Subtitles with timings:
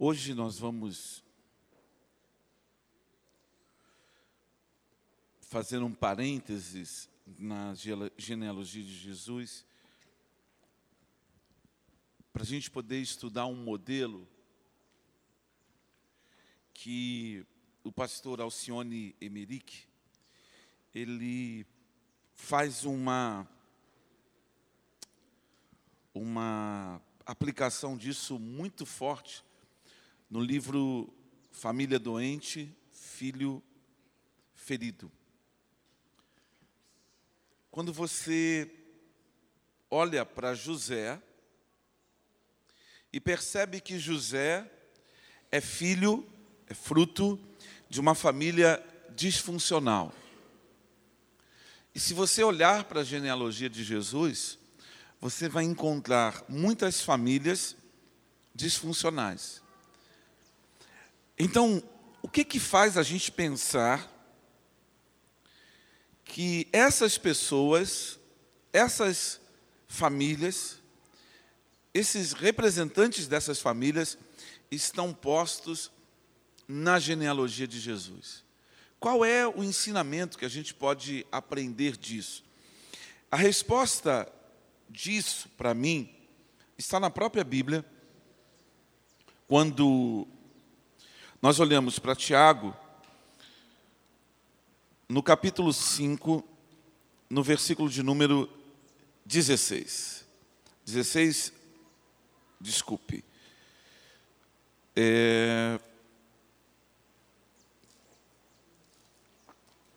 [0.00, 1.24] Hoje nós vamos
[5.40, 7.74] fazer um parênteses na
[8.16, 9.66] genealogia de Jesus,
[12.32, 14.28] para a gente poder estudar um modelo
[16.72, 17.44] que
[17.82, 19.84] o pastor Alcione Emerick,
[20.94, 21.66] ele
[22.36, 23.48] faz uma
[26.14, 29.47] uma aplicação disso muito forte
[30.30, 31.12] no livro
[31.50, 33.62] Família Doente, Filho
[34.54, 35.10] Ferido.
[37.70, 38.70] Quando você
[39.90, 41.20] olha para José
[43.12, 44.70] e percebe que José
[45.50, 46.26] é filho,
[46.66, 47.40] é fruto
[47.88, 50.12] de uma família disfuncional.
[51.94, 54.58] E se você olhar para a genealogia de Jesus,
[55.20, 57.74] você vai encontrar muitas famílias
[58.54, 59.62] disfuncionais.
[61.38, 61.80] Então,
[62.20, 64.12] o que que faz a gente pensar
[66.24, 68.18] que essas pessoas,
[68.72, 69.40] essas
[69.86, 70.78] famílias,
[71.94, 74.18] esses representantes dessas famílias
[74.68, 75.92] estão postos
[76.66, 78.44] na genealogia de Jesus?
[78.98, 82.44] Qual é o ensinamento que a gente pode aprender disso?
[83.30, 84.30] A resposta
[84.90, 86.12] disso, para mim,
[86.76, 87.84] está na própria Bíblia,
[89.46, 90.26] quando
[91.40, 92.76] nós olhamos para Tiago,
[95.08, 96.44] no capítulo 5,
[97.30, 98.50] no versículo de número
[99.24, 100.26] 16.
[100.84, 101.52] 16,
[102.60, 103.24] desculpe.
[104.96, 105.78] É,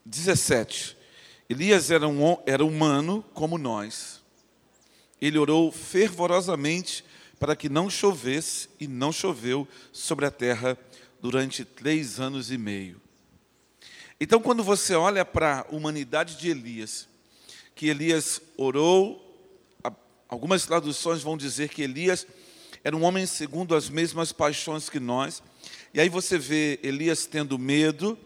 [0.06, 0.96] 17.
[1.50, 4.22] Elias era, um, era humano como nós.
[5.20, 7.04] Ele orou fervorosamente
[7.40, 10.78] para que não chovesse, e não choveu sobre a terra
[11.22, 13.00] durante três anos e meio.
[14.20, 17.08] Então, quando você olha para a humanidade de Elias,
[17.76, 19.28] que Elias orou,
[20.28, 22.26] algumas traduções vão dizer que Elias
[22.84, 25.44] era um homem segundo as mesmas paixões que nós,
[25.94, 28.18] e aí você vê Elias tendo medo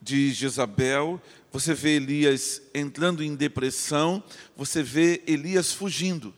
[0.00, 1.20] de Jezabel,
[1.52, 4.22] você vê Elias entrando em depressão,
[4.56, 6.34] você vê Elias fugindo.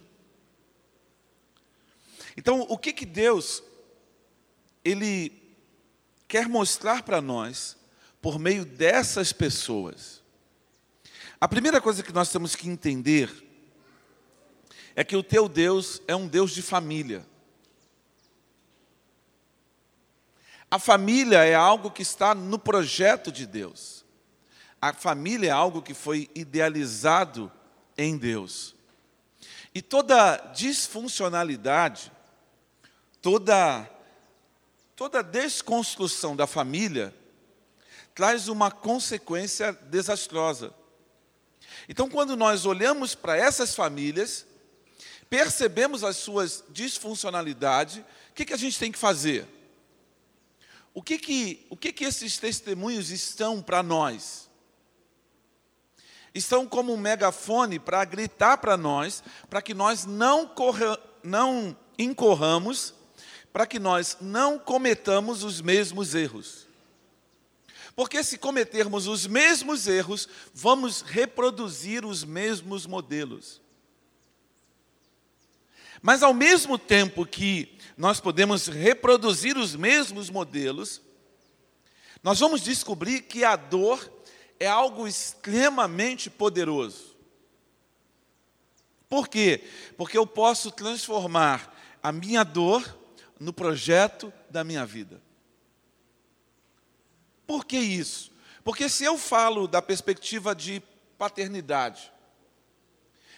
[2.37, 3.63] Então, o que que Deus
[4.85, 5.42] ele
[6.33, 7.77] quer mostrar para nós
[8.23, 10.23] por meio dessas pessoas.
[11.39, 13.31] A primeira coisa que nós temos que entender
[14.97, 17.27] é que o teu Deus é um Deus de família.
[20.71, 24.03] A família é algo que está no projeto de Deus.
[24.81, 27.53] A família é algo que foi idealizado
[27.99, 28.75] em Deus.
[29.75, 32.11] E toda disfuncionalidade,
[33.21, 33.87] toda
[35.03, 37.13] toda desconstrução da família
[38.15, 40.73] traz uma consequência desastrosa.
[41.89, 44.47] Então, quando nós olhamos para essas famílias,
[45.29, 49.45] percebemos as suas disfuncionalidades, o que, que a gente tem que fazer?
[50.95, 54.49] O que, que, o que, que esses testemunhos estão para nós?
[56.33, 59.21] Estão como um megafone para gritar para nós,
[59.51, 63.02] para que nós não, corra, não incorramos
[63.53, 66.67] para que nós não cometamos os mesmos erros.
[67.95, 73.61] Porque se cometermos os mesmos erros, vamos reproduzir os mesmos modelos.
[76.01, 81.03] Mas ao mesmo tempo que nós podemos reproduzir os mesmos modelos,
[82.23, 84.11] nós vamos descobrir que a dor
[84.59, 87.15] é algo extremamente poderoso.
[89.09, 89.63] Por quê?
[89.97, 93.02] Porque eu posso transformar a minha dor
[93.43, 95.21] no projeto da minha vida.
[97.45, 98.31] Por que isso?
[98.63, 100.81] Porque se eu falo da perspectiva de
[101.19, 102.13] paternidade,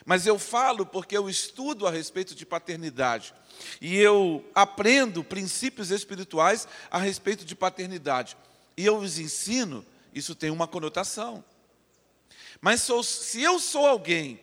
[0.04, 3.34] mas eu falo porque eu estudo a respeito de paternidade
[3.81, 8.37] e eu aprendo princípios espirituais a respeito de paternidade
[8.76, 11.43] e eu os ensino, isso tem uma conotação.
[12.61, 14.38] Mas sou, se eu sou alguém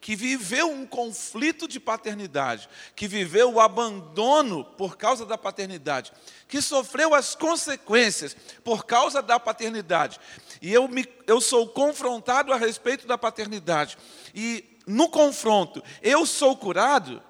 [0.00, 6.12] que viveu um conflito de paternidade, que viveu o abandono por causa da paternidade,
[6.48, 10.20] que sofreu as consequências por causa da paternidade,
[10.60, 13.96] e eu, me, eu sou confrontado a respeito da paternidade,
[14.34, 17.22] e no confronto eu sou curado,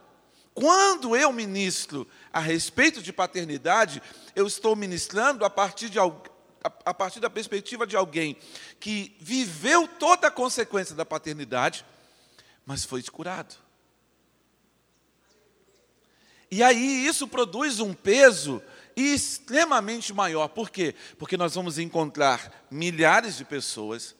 [0.53, 4.01] quando eu ministro a respeito de paternidade,
[4.37, 5.99] eu estou ministrando a partir de
[6.85, 8.39] a partir da perspectiva de alguém
[8.81, 11.85] que viveu toda a consequência da paternidade,
[12.67, 13.55] mas foi curado.
[16.51, 18.63] E aí isso produz um peso
[18.97, 20.49] extremamente maior.
[20.49, 20.95] Por quê?
[21.19, 24.15] Porque nós vamos encontrar milhares de pessoas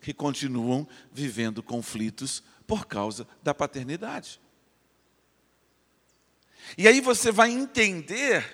[0.00, 4.40] que continuam vivendo conflitos por causa da paternidade.
[6.76, 8.44] E aí você vai entender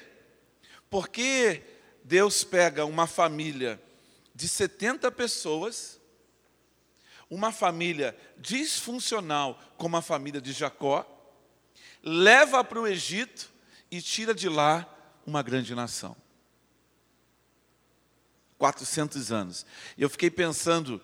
[0.91, 1.63] por que
[2.05, 3.81] Deus pega uma família
[4.35, 5.98] de 70 pessoas,
[7.31, 11.07] uma família disfuncional como a família de Jacó,
[12.03, 13.51] leva para o Egito
[13.91, 14.87] e tira de lá
[15.27, 16.17] uma grande nação.
[18.57, 19.67] 400 anos.
[19.97, 21.01] Eu fiquei pensando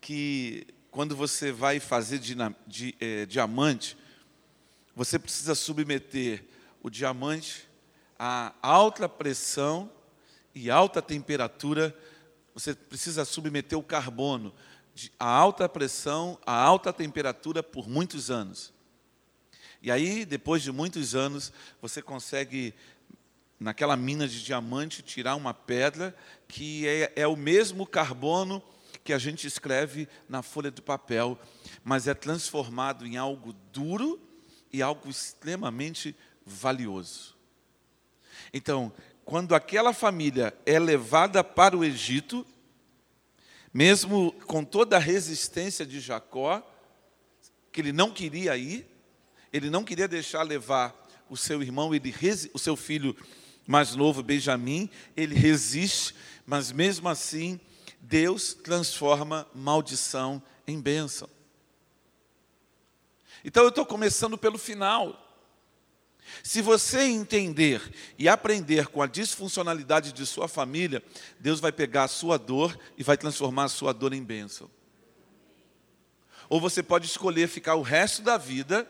[0.00, 2.20] que quando você vai fazer
[3.00, 3.96] eh, diamante,
[4.94, 6.44] você precisa submeter
[6.82, 7.68] o diamante
[8.18, 9.90] a alta pressão
[10.54, 11.96] e alta temperatura.
[12.54, 14.54] Você precisa submeter o carbono
[15.18, 18.72] a alta pressão, a alta temperatura por muitos anos.
[19.82, 22.72] E aí, depois de muitos anos, você consegue,
[23.60, 26.16] naquela mina de diamante, tirar uma pedra
[26.48, 28.62] que é, é o mesmo carbono
[29.02, 31.38] que a gente escreve na folha de papel,
[31.84, 34.18] mas é transformado em algo duro
[34.72, 36.16] e algo extremamente
[36.46, 37.36] valioso.
[38.52, 38.92] Então,
[39.24, 42.46] quando aquela família é levada para o Egito,
[43.74, 46.62] mesmo com toda a resistência de Jacó,
[47.72, 48.86] que ele não queria ir,
[49.52, 50.94] ele não queria deixar levar
[51.28, 52.14] o seu irmão, ele,
[52.52, 53.16] o seu filho
[53.66, 56.14] mais novo, Benjamim, ele resiste,
[56.46, 57.58] mas mesmo assim,
[58.00, 61.28] Deus transforma maldição em bênção.
[63.44, 65.23] Então eu estou começando pelo final.
[66.42, 67.80] Se você entender
[68.18, 71.02] e aprender com a disfuncionalidade de sua família,
[71.38, 74.70] Deus vai pegar a sua dor e vai transformar a sua dor em bênção.
[76.48, 78.88] Ou você pode escolher ficar o resto da vida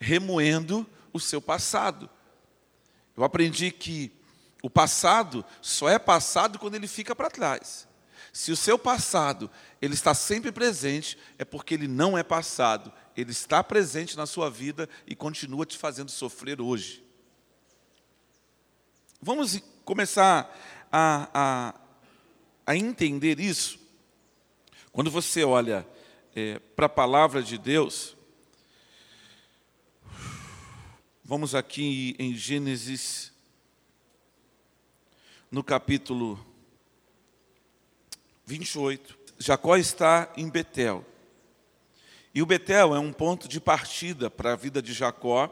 [0.00, 2.08] remoendo o seu passado.
[3.16, 4.12] Eu aprendi que
[4.62, 7.88] o passado só é passado quando ele fica para trás.
[8.32, 9.50] Se o seu passado
[9.80, 14.50] ele está sempre presente, é porque ele não é passado, ele está presente na sua
[14.50, 17.04] vida e continua te fazendo sofrer hoje.
[19.20, 20.54] Vamos começar
[20.92, 21.74] a, a,
[22.66, 23.78] a entender isso.
[24.92, 25.86] Quando você olha
[26.34, 28.16] é, para a palavra de Deus,
[31.28, 33.32] Vamos aqui em Gênesis,
[35.50, 36.38] no capítulo
[38.44, 39.18] 28.
[39.36, 41.04] Jacó está em Betel.
[42.36, 45.48] E o Betel é um ponto de partida para a vida de Jacó.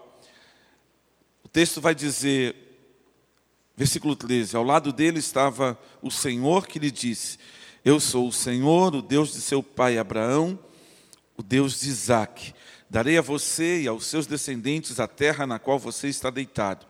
[1.43, 2.55] O texto vai dizer,
[3.75, 7.39] versículo 13: Ao lado dele estava o Senhor que lhe disse:
[7.83, 10.59] Eu sou o Senhor, o Deus de seu pai Abraão,
[11.39, 12.53] o Deus de Isaque.
[12.91, 16.85] Darei a você e aos seus descendentes a terra na qual você está deitado.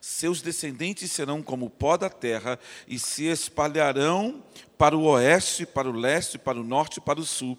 [0.00, 2.58] Seus descendentes serão como o pó da terra
[2.88, 4.42] e se espalharão
[4.78, 7.58] para o oeste, para o leste, para o norte e para o sul.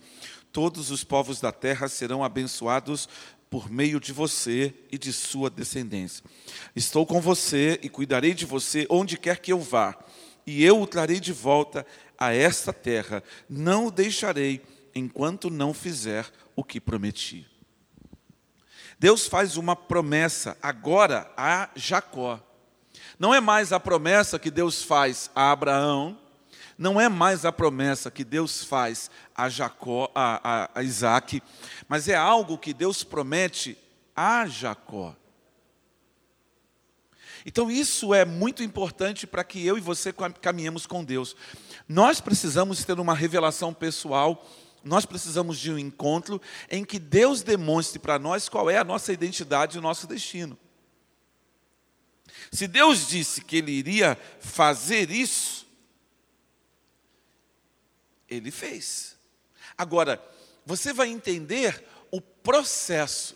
[0.55, 3.09] Todos os povos da terra serão abençoados
[3.49, 6.23] por meio de você e de sua descendência.
[6.73, 9.99] Estou com você e cuidarei de você onde quer que eu vá,
[10.47, 11.85] e eu o trarei de volta
[12.17, 13.21] a esta terra.
[13.49, 14.61] Não o deixarei
[14.95, 16.25] enquanto não fizer
[16.55, 17.45] o que prometi.
[18.97, 22.41] Deus faz uma promessa agora a Jacó.
[23.19, 26.17] Não é mais a promessa que Deus faz a Abraão,
[26.77, 31.41] não é mais a promessa que Deus faz a Jacó, a, a, a Isaac,
[31.87, 33.77] mas é algo que Deus promete
[34.15, 35.15] a Jacó.
[37.45, 41.35] Então isso é muito importante para que eu e você caminhemos com Deus.
[41.87, 44.43] Nós precisamos ter uma revelação pessoal
[44.85, 46.39] nós precisamos de um encontro
[46.69, 50.55] em que Deus demonstre para nós qual é a nossa identidade e o nosso destino.
[52.51, 55.64] Se Deus disse que Ele iria fazer isso,
[58.29, 59.17] Ele fez.
[59.77, 60.23] Agora,
[60.65, 63.35] você vai entender o processo.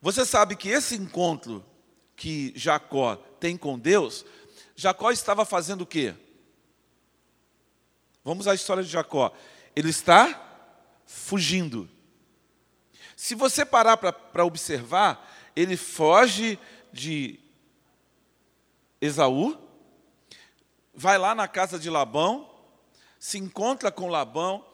[0.00, 1.64] Você sabe que esse encontro
[2.14, 4.24] que Jacó tem com Deus,
[4.76, 6.14] Jacó estava fazendo o quê?
[8.24, 9.34] Vamos à história de Jacó
[9.78, 10.42] ele está
[11.06, 11.88] fugindo.
[13.14, 15.24] Se você parar para observar,
[15.54, 16.58] ele foge
[16.92, 17.38] de
[19.00, 19.56] Esaú,
[20.92, 22.50] vai lá na casa de Labão,
[23.18, 24.64] se encontra com Labão,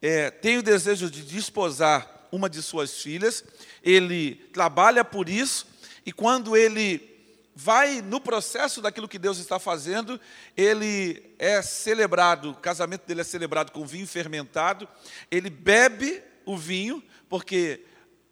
[0.00, 3.44] é, tem o desejo de desposar uma de suas filhas,
[3.82, 5.66] ele trabalha por isso,
[6.04, 7.12] e quando ele
[7.54, 10.18] vai no processo daquilo que Deus está fazendo,
[10.56, 14.88] ele é celebrado, o casamento dele é celebrado com vinho fermentado,
[15.30, 17.84] ele bebe o vinho, porque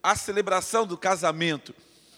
[0.02, 1.74] a celebração do casamento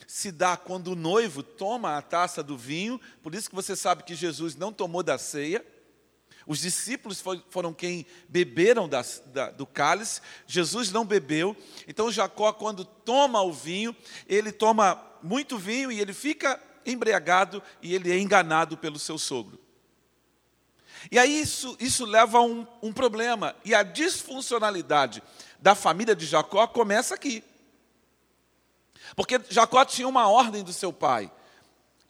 [0.06, 4.04] se dá quando o noivo toma a taça do vinho, por isso que você sabe
[4.04, 5.64] que Jesus não tomou da ceia.
[6.46, 11.56] Os discípulos foram quem beberam da, da, do cálice, Jesus não bebeu.
[11.86, 13.94] Então Jacó, quando toma o vinho,
[14.26, 19.60] ele toma muito vinho e ele fica embriagado e ele é enganado pelo seu sogro.
[21.10, 23.56] E aí isso, isso leva a um, um problema.
[23.64, 25.22] E a disfuncionalidade
[25.60, 27.42] da família de Jacó começa aqui.
[29.16, 31.30] Porque Jacó tinha uma ordem do seu pai.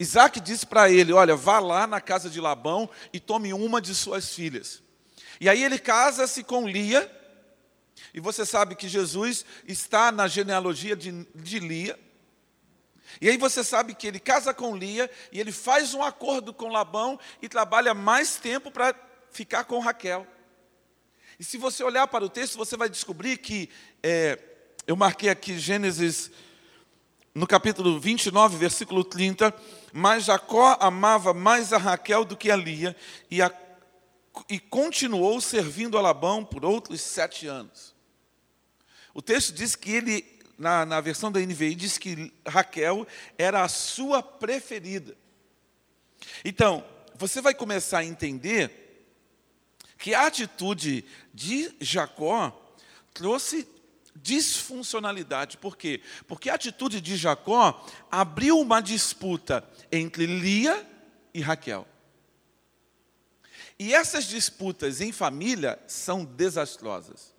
[0.03, 3.95] Isaac disse para ele: Olha, vá lá na casa de Labão e tome uma de
[3.95, 4.83] suas filhas.
[5.41, 7.11] E aí ele casa-se com Lia,
[8.13, 11.99] e você sabe que Jesus está na genealogia de, de Lia.
[13.21, 16.69] E aí você sabe que ele casa com Lia e ele faz um acordo com
[16.69, 18.95] Labão e trabalha mais tempo para
[19.31, 20.27] ficar com Raquel.
[21.39, 23.69] E se você olhar para o texto, você vai descobrir que,
[24.03, 24.39] é,
[24.87, 26.31] eu marquei aqui Gênesis,
[27.35, 29.55] no capítulo 29, versículo 30,
[29.93, 32.95] mas Jacó amava mais a Raquel do que a Lia
[33.31, 33.51] e, a,
[34.49, 37.95] e continuou servindo a Labão por outros sete anos.
[39.15, 43.05] O texto diz que ele na, na versão da NVI, diz que Raquel
[43.37, 45.17] era a sua preferida.
[46.45, 46.85] Então,
[47.17, 49.09] você vai começar a entender
[49.99, 52.57] que a atitude de Jacó
[53.13, 53.69] trouxe
[54.15, 55.57] disfuncionalidade.
[55.59, 56.01] Por quê?
[56.27, 60.87] Porque a atitude de Jacó abriu uma disputa entre Lia
[61.33, 61.87] e Raquel.
[63.79, 67.35] E essas disputas em família são desastrosas.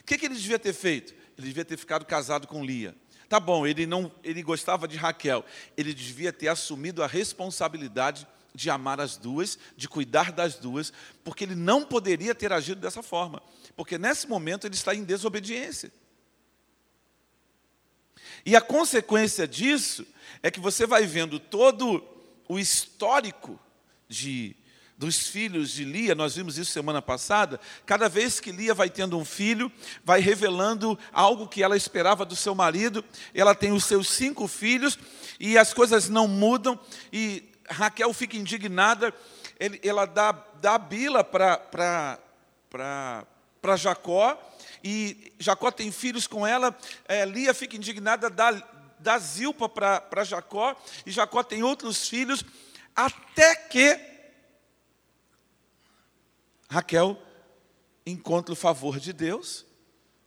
[0.00, 1.14] O que, que ele devia ter feito?
[1.36, 2.94] Ele devia ter ficado casado com Lia.
[3.28, 5.44] Tá bom, ele não, ele gostava de Raquel.
[5.76, 11.44] Ele devia ter assumido a responsabilidade de amar as duas, de cuidar das duas, porque
[11.44, 13.42] ele não poderia ter agido dessa forma,
[13.80, 15.90] porque nesse momento ele está em desobediência.
[18.44, 20.06] E a consequência disso
[20.42, 22.06] é que você vai vendo todo
[22.46, 23.58] o histórico
[24.06, 24.54] de
[24.98, 29.16] dos filhos de Lia, nós vimos isso semana passada, cada vez que Lia vai tendo
[29.16, 29.72] um filho,
[30.04, 34.98] vai revelando algo que ela esperava do seu marido, ela tem os seus cinco filhos,
[35.40, 36.78] e as coisas não mudam,
[37.10, 39.14] e Raquel fica indignada,
[39.82, 42.18] ela dá, dá bila para
[43.76, 44.38] Jacó,
[44.82, 46.76] e Jacó tem filhos com ela,
[47.06, 48.50] é, Lia fica indignada, dá,
[48.98, 52.44] dá Zilpa para Jacó, e Jacó tem outros filhos,
[52.94, 53.98] até que
[56.68, 57.20] Raquel
[58.06, 59.66] encontra o favor de Deus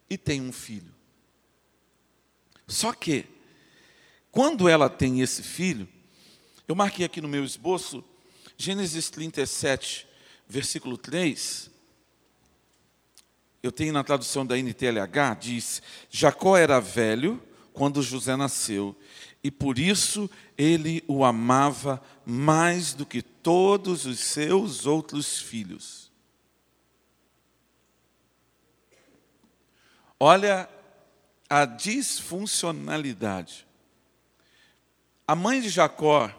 [0.09, 0.93] e tem um filho.
[2.67, 3.25] Só que,
[4.31, 5.87] quando ela tem esse filho,
[6.67, 8.03] eu marquei aqui no meu esboço,
[8.57, 10.07] Gênesis 37,
[10.47, 11.69] versículo 3.
[13.63, 17.41] Eu tenho na tradução da NTLH, diz: Jacó era velho
[17.71, 18.93] quando José nasceu,
[19.41, 26.11] e por isso ele o amava mais do que todos os seus outros filhos.
[30.19, 30.69] Olha
[31.49, 33.65] a disfuncionalidade.
[35.25, 36.29] A mãe de Jacó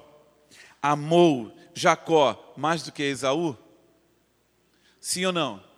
[0.83, 3.57] amou Jacó mais do que Esaú?
[5.01, 5.74] Sim ou não?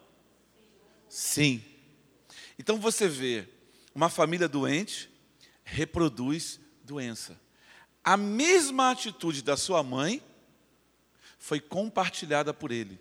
[1.16, 1.64] Sim.
[2.58, 3.48] Então você vê,
[3.94, 5.10] uma família doente
[5.64, 7.40] reproduz doença.
[8.04, 10.22] A mesma atitude da sua mãe
[11.38, 13.00] foi compartilhada por ele.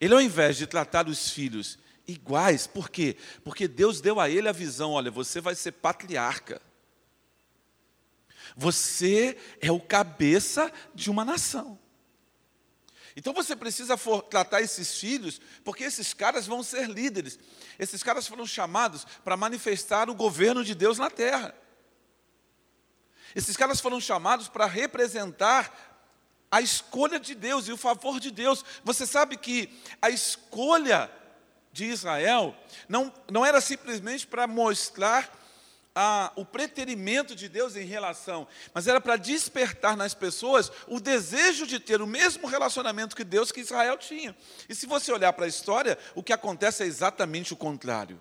[0.00, 2.64] Ele, ao invés de tratar os filhos iguais.
[2.64, 3.16] Por quê?
[3.42, 6.62] Porque Deus deu a ele a visão: olha, você vai ser patriarca.
[8.56, 11.76] Você é o cabeça de uma nação.
[13.16, 17.38] Então você precisa for, tratar esses filhos, porque esses caras vão ser líderes.
[17.78, 21.54] Esses caras foram chamados para manifestar o governo de Deus na terra.
[23.34, 25.96] Esses caras foram chamados para representar
[26.50, 28.62] a escolha de Deus e o favor de Deus.
[28.84, 29.70] Você sabe que
[30.00, 31.10] a escolha
[31.72, 32.54] de Israel
[32.88, 35.30] não, não era simplesmente para mostrar
[35.98, 41.66] a, o preterimento de Deus em relação, mas era para despertar nas pessoas o desejo
[41.66, 44.36] de ter o mesmo relacionamento que Deus que Israel tinha.
[44.68, 48.20] E se você olhar para a história, o que acontece é exatamente o contrário.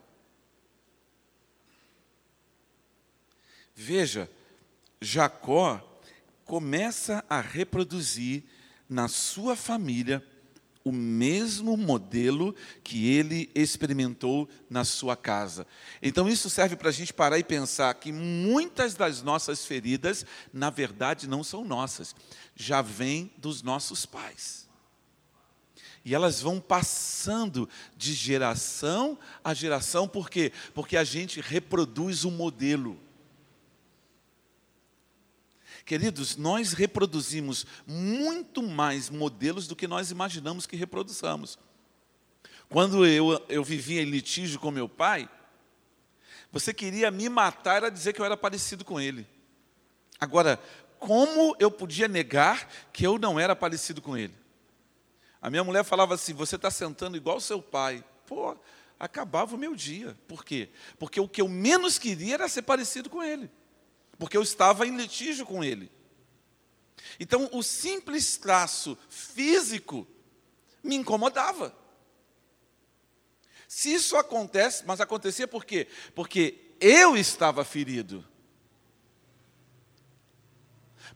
[3.76, 4.32] Veja,
[5.02, 6.00] Jacó
[6.46, 8.46] começa a reproduzir
[8.88, 10.26] na sua família
[10.86, 15.66] o mesmo modelo que ele experimentou na sua casa.
[16.00, 20.24] Então, isso serve para a gente parar e pensar que muitas das nossas feridas,
[20.54, 22.16] na verdade, não são nossas,
[22.56, 24.70] já vêm dos nossos pais.
[26.06, 30.54] E elas vão passando de geração a geração, por quê?
[30.76, 33.00] Porque a gente reproduz um modelo.
[35.86, 41.60] Queridos, nós reproduzimos muito mais modelos do que nós imaginamos que reproduzamos.
[42.68, 45.30] Quando eu, eu vivia em litígio com meu pai,
[46.52, 49.28] você queria me matar, era dizer que eu era parecido com ele.
[50.20, 50.60] Agora,
[50.98, 54.34] como eu podia negar que eu não era parecido com ele?
[55.40, 58.04] A minha mulher falava assim: você está sentando igual seu pai.
[58.26, 58.58] Pô,
[59.00, 60.18] acabava o meu dia.
[60.28, 60.70] Por quê?
[60.98, 63.52] Porque o que eu menos queria era ser parecido com ele.
[64.18, 65.92] Porque eu estava em litígio com ele.
[67.20, 70.08] Então, o simples traço físico
[70.84, 71.76] me incomodava.
[73.68, 75.88] Se isso acontece, mas acontecia por quê?
[76.14, 78.26] Porque eu estava ferido.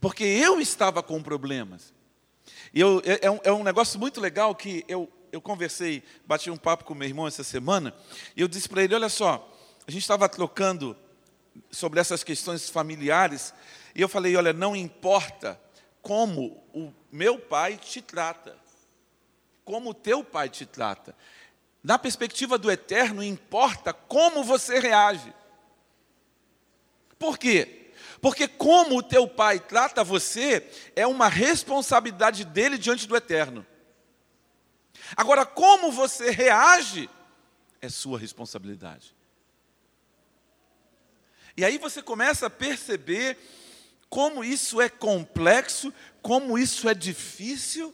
[0.02, 1.94] Porque eu estava com problemas.
[2.74, 6.58] Eu, é, é, um, é um negócio muito legal que eu, eu conversei, bati um
[6.58, 7.94] papo com meu irmão essa semana,
[8.36, 9.52] e eu disse para ele: olha só,
[9.88, 10.96] a gente estava trocando
[11.72, 13.54] sobre essas questões familiares,
[13.96, 15.60] e eu falei: olha, não importa
[16.02, 18.58] como o meu pai te trata,
[19.66, 21.16] como o teu pai te trata,
[21.84, 25.34] na perspectiva do eterno, importa como você reage.
[27.18, 27.92] Por quê?
[28.22, 33.66] Porque como o teu pai trata você, é uma responsabilidade dele diante do eterno.
[35.16, 37.10] Agora, como você reage,
[37.82, 39.16] é sua responsabilidade.
[41.60, 43.38] E aí você começa a perceber
[44.10, 47.94] como isso é complexo, como isso é difícil,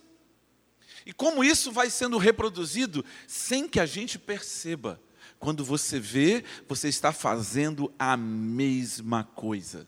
[1.05, 5.01] e como isso vai sendo reproduzido sem que a gente perceba.
[5.39, 9.87] Quando você vê, você está fazendo a mesma coisa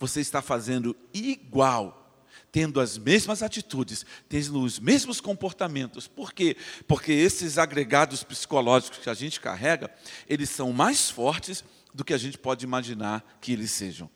[0.00, 6.08] você está fazendo igual, tendo as mesmas atitudes, tendo os mesmos comportamentos.
[6.08, 6.56] Por quê?
[6.88, 9.94] Porque esses agregados psicológicos que a gente carrega,
[10.26, 11.62] eles são mais fortes
[11.94, 14.08] do que a gente pode imaginar que eles sejam.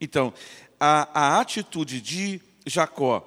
[0.00, 0.32] Então,
[0.78, 3.26] a, a atitude de Jacó,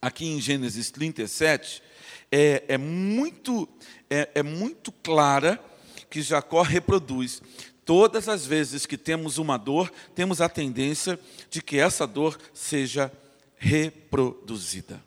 [0.00, 1.82] aqui em Gênesis 37,
[2.30, 3.68] é, é, muito,
[4.08, 5.62] é, é muito clara
[6.08, 7.42] que Jacó reproduz
[7.84, 13.12] Todas as vezes que temos uma dor, temos a tendência de que essa dor seja
[13.56, 15.02] reproduzida.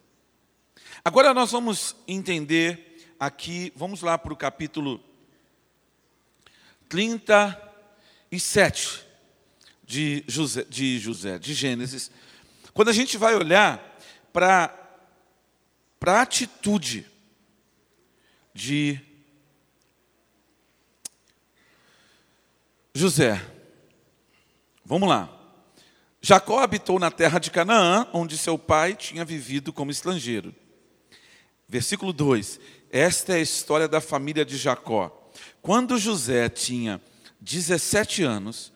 [1.03, 5.01] Agora nós vamos entender aqui, vamos lá para o capítulo
[6.89, 9.05] 37
[9.83, 12.11] de José, de José, de Gênesis.
[12.73, 13.97] Quando a gente vai olhar
[14.33, 14.73] para,
[16.05, 17.05] a atitude
[18.53, 18.99] de
[22.93, 23.41] José.
[24.83, 25.33] Vamos lá.
[26.21, 30.53] Jacó habitou na terra de Canaã, onde seu pai tinha vivido como estrangeiro.
[31.67, 32.59] Versículo 2:
[32.91, 35.26] Esta é a história da família de Jacó.
[35.61, 37.01] Quando José tinha
[37.41, 38.71] 17 anos,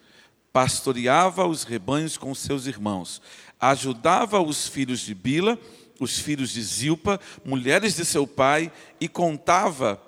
[0.51, 3.21] pastoreava os rebanhos com seus irmãos,
[3.59, 5.57] ajudava os filhos de Bila,
[5.99, 10.01] os filhos de Zilpa, mulheres de seu pai, e contava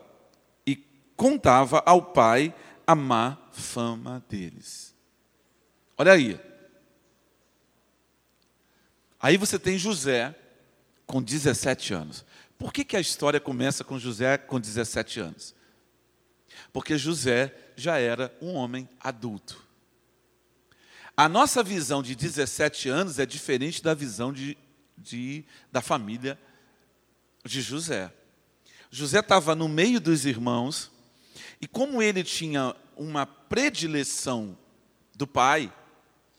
[0.65, 0.75] e
[1.15, 2.53] contava ao pai
[2.85, 4.93] a má fama deles.
[5.97, 6.39] Olha aí.
[9.19, 10.35] Aí você tem José
[11.05, 12.25] com 17 anos.
[12.57, 15.55] Por que, que a história começa com José com 17 anos?
[16.71, 19.63] Porque José já era um homem adulto.
[21.15, 24.57] A nossa visão de 17 anos é diferente da visão de,
[24.97, 26.39] de da família
[27.45, 28.11] de José.
[28.89, 30.91] José estava no meio dos irmãos,
[31.61, 34.57] e como ele tinha uma predileção
[35.15, 35.71] do pai,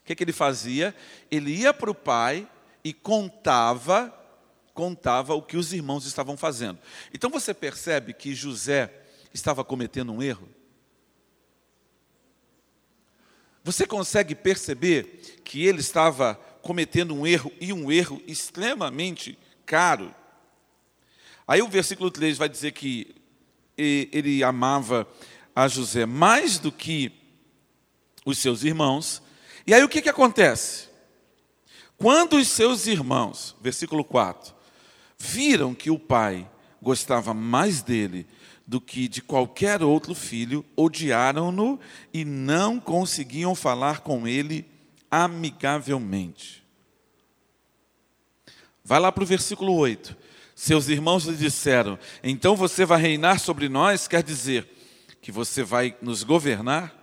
[0.03, 0.95] o que, que ele fazia?
[1.31, 2.49] Ele ia para o pai
[2.83, 4.13] e contava,
[4.73, 6.79] contava o que os irmãos estavam fazendo.
[7.13, 9.04] Então você percebe que José
[9.35, 10.49] estava cometendo um erro?
[13.65, 20.15] Você consegue perceber que ele estava cometendo um erro e um erro extremamente caro?
[21.47, 23.15] Aí o versículo 3 vai dizer que
[23.77, 25.07] ele amava
[25.55, 27.13] a José mais do que
[28.25, 29.23] os seus irmãos.
[29.67, 30.89] E aí o que, que acontece?
[31.97, 34.55] Quando os seus irmãos, versículo 4,
[35.19, 36.49] viram que o pai
[36.83, 38.27] gostava mais dele
[38.67, 41.79] do que de qualquer outro filho, odiaram-no
[42.13, 44.67] e não conseguiam falar com ele
[45.11, 46.65] amigavelmente.
[48.83, 50.17] Vai lá para o versículo 8.
[50.55, 54.07] Seus irmãos lhe disseram: Então você vai reinar sobre nós?
[54.07, 54.69] Quer dizer,
[55.25, 56.95] que você vai nos governar,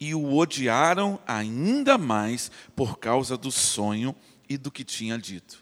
[0.00, 4.12] e o odiaram ainda mais por causa do sonho
[4.48, 5.59] e do que tinha dito.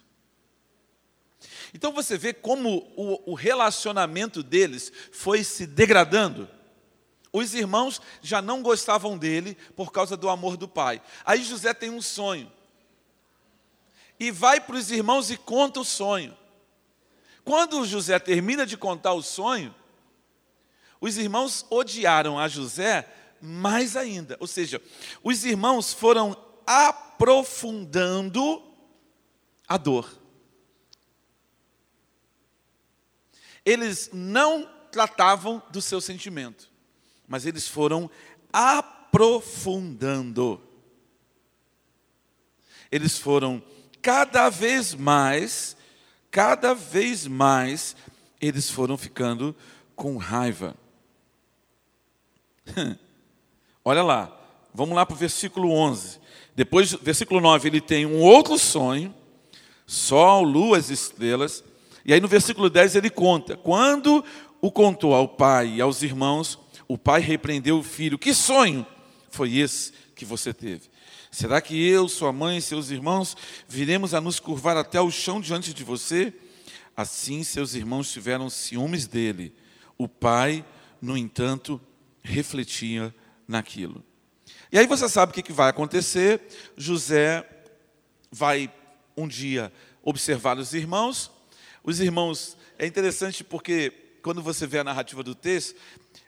[1.74, 6.48] Então você vê como o, o relacionamento deles foi se degradando.
[7.32, 11.02] Os irmãos já não gostavam dele por causa do amor do pai.
[11.24, 12.50] Aí José tem um sonho.
[14.18, 16.36] E vai para os irmãos e conta o sonho.
[17.44, 19.74] Quando José termina de contar o sonho,
[21.00, 23.08] os irmãos odiaram a José
[23.40, 24.36] mais ainda.
[24.40, 24.82] Ou seja,
[25.22, 28.62] os irmãos foram aprofundando
[29.66, 30.18] a dor.
[33.68, 36.70] Eles não tratavam do seu sentimento,
[37.28, 38.10] mas eles foram
[38.50, 40.58] aprofundando.
[42.90, 43.62] Eles foram
[44.00, 45.76] cada vez mais,
[46.30, 47.94] cada vez mais,
[48.40, 49.54] eles foram ficando
[49.94, 50.74] com raiva.
[53.84, 54.34] Olha lá,
[54.72, 56.18] vamos lá para o versículo 11.
[56.56, 59.14] Depois, versículo 9, ele tem um outro sonho,
[59.86, 61.62] sol, lua, as estrelas.
[62.08, 64.24] E aí no versículo 10 ele conta: quando
[64.62, 68.86] o contou ao pai e aos irmãos, o pai repreendeu o filho: Que sonho
[69.28, 70.88] foi esse que você teve?
[71.30, 73.36] Será que eu, sua mãe e seus irmãos
[73.68, 76.32] viremos a nos curvar até o chão diante de você?
[76.96, 79.54] Assim seus irmãos tiveram ciúmes dele.
[79.98, 80.64] O pai,
[81.02, 81.78] no entanto,
[82.22, 83.14] refletia
[83.46, 84.02] naquilo.
[84.72, 86.40] E aí você sabe o que vai acontecer.
[86.74, 87.46] José
[88.32, 88.72] vai
[89.14, 89.70] um dia
[90.02, 91.36] observar os irmãos.
[91.88, 95.74] Os irmãos, é interessante porque quando você vê a narrativa do texto,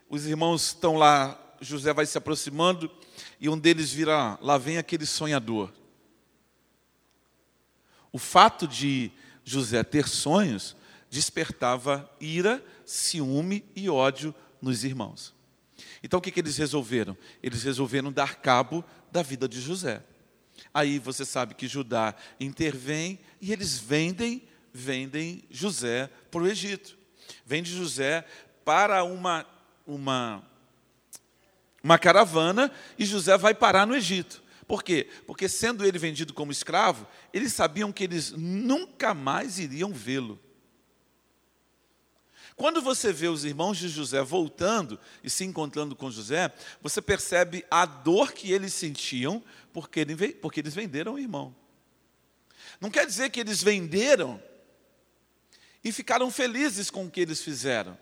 [0.08, 2.90] os irmãos estão lá, José vai se aproximando
[3.38, 5.70] e um deles vira, lá vem aquele sonhador.
[8.10, 9.12] O fato de
[9.44, 10.74] José ter sonhos
[11.10, 15.34] despertava ira, ciúme e ódio nos irmãos.
[16.02, 17.14] Então o que, que eles resolveram?
[17.42, 20.02] Eles resolveram dar cabo da vida de José.
[20.72, 26.96] Aí você sabe que Judá intervém e eles vendem, vendem José para o Egito.
[27.44, 28.24] Vende José
[28.64, 29.46] para uma,
[29.86, 30.42] uma,
[31.82, 34.42] uma caravana e José vai parar no Egito.
[34.66, 35.08] Por quê?
[35.26, 40.38] Porque sendo ele vendido como escravo, eles sabiam que eles nunca mais iriam vê-lo.
[42.54, 46.52] Quando você vê os irmãos de José voltando e se encontrando com José,
[46.82, 50.04] você percebe a dor que eles sentiam porque,
[50.40, 51.56] porque eles venderam o irmão.
[52.80, 54.40] Não quer dizer que eles venderam
[55.82, 57.98] e ficaram felizes com o que eles fizeram.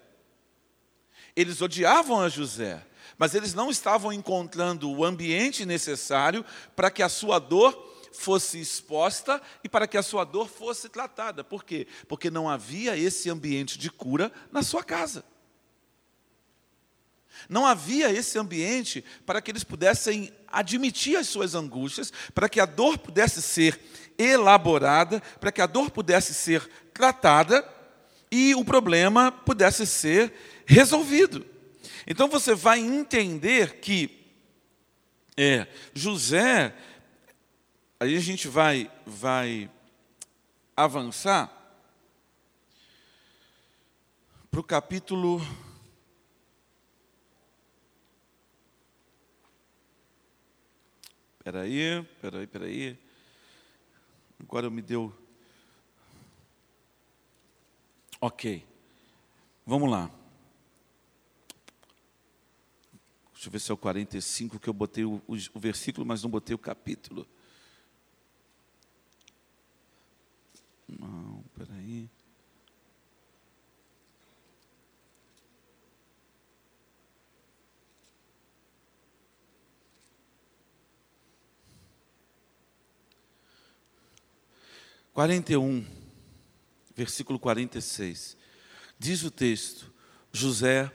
[1.35, 2.85] Eles odiavam a José,
[3.17, 9.41] mas eles não estavam encontrando o ambiente necessário para que a sua dor fosse exposta
[9.63, 11.45] e para que a sua dor fosse tratada.
[11.45, 11.87] Por quê?
[12.09, 15.25] Porque não havia esse ambiente de cura na sua casa.
[17.49, 22.67] Não havia esse ambiente para que eles pudessem admitir as suas angústias, para que a
[22.67, 23.79] dor pudesse ser
[24.19, 27.67] elaborada, para que a dor pudesse ser tratada
[28.31, 30.33] e o problema pudesse ser
[30.67, 31.47] resolvido.
[32.07, 34.19] Então você vai entender que
[35.37, 36.75] é, José
[38.01, 39.69] Aí a gente vai, vai
[40.77, 41.53] avançar
[44.49, 45.41] para o capítulo.
[51.39, 53.08] Espera aí, espera aí, espera aí.
[54.41, 55.13] Agora me deu.
[58.21, 58.67] Ok.
[59.67, 60.11] Vamos lá.
[63.33, 66.23] Deixa eu ver se é o 45 que eu botei o, o, o versículo, mas
[66.23, 67.27] não botei o capítulo.
[70.89, 72.09] Não, peraí.
[85.19, 85.85] Quarenta e um,
[86.95, 88.37] versículo quarenta e seis.
[88.97, 89.93] Diz o texto:
[90.33, 90.93] José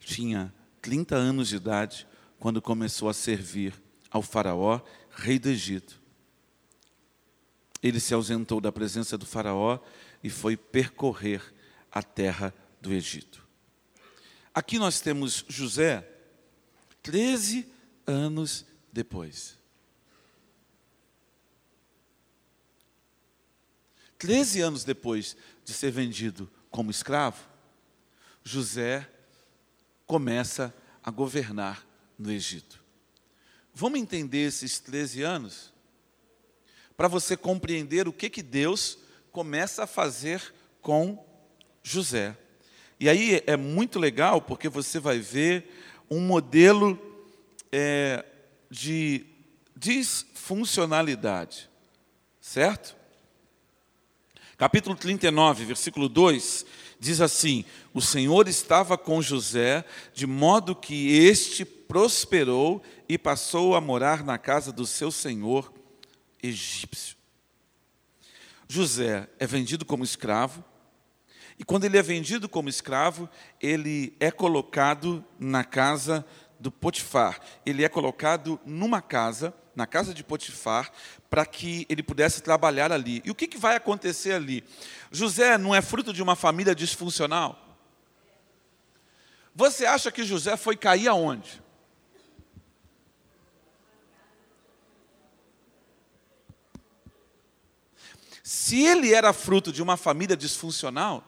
[0.00, 0.52] tinha
[0.82, 2.04] 30 anos de idade
[2.36, 3.72] quando começou a servir
[4.10, 4.80] ao Faraó,
[5.12, 6.00] rei do Egito
[7.80, 9.78] ele se ausentou da presença do Faraó
[10.20, 11.40] e foi percorrer
[11.92, 13.46] a terra do Egito.
[14.52, 16.04] Aqui nós temos José,
[17.04, 17.72] 13
[18.04, 19.59] anos depois.
[24.20, 27.42] 13 anos depois de ser vendido como escravo,
[28.44, 29.08] José
[30.06, 31.84] começa a governar
[32.16, 32.80] no Egito.
[33.74, 35.72] Vamos entender esses 13 anos?
[37.00, 38.98] para você compreender o que, que Deus
[39.32, 40.52] começa a fazer
[40.82, 41.24] com
[41.82, 42.36] José.
[43.00, 45.66] E aí é muito legal porque você vai ver
[46.10, 47.00] um modelo
[47.72, 48.22] é,
[48.70, 49.24] de
[49.74, 51.70] disfuncionalidade,
[52.38, 52.94] certo?
[54.60, 56.66] Capítulo 39, versículo 2,
[57.00, 63.80] diz assim: O Senhor estava com José, de modo que este prosperou e passou a
[63.80, 65.72] morar na casa do seu senhor
[66.42, 67.16] egípcio.
[68.68, 70.62] José é vendido como escravo,
[71.58, 73.30] e quando ele é vendido como escravo,
[73.62, 76.22] ele é colocado na casa
[76.58, 77.40] do Potifar.
[77.64, 80.92] Ele é colocado numa casa, na casa de Potifar,
[81.30, 83.22] para que ele pudesse trabalhar ali.
[83.24, 84.62] E o que, que vai acontecer ali?
[85.10, 87.58] José não é fruto de uma família disfuncional?
[89.54, 91.62] Você acha que José foi cair aonde?
[98.42, 101.24] Se ele era fruto de uma família disfuncional,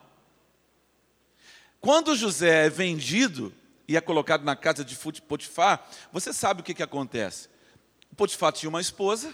[1.81, 3.51] quando José é vendido
[3.87, 7.52] e é colocado na casa de Potifar, você sabe o que, que acontece.
[8.13, 9.33] Potifar tinha uma esposa,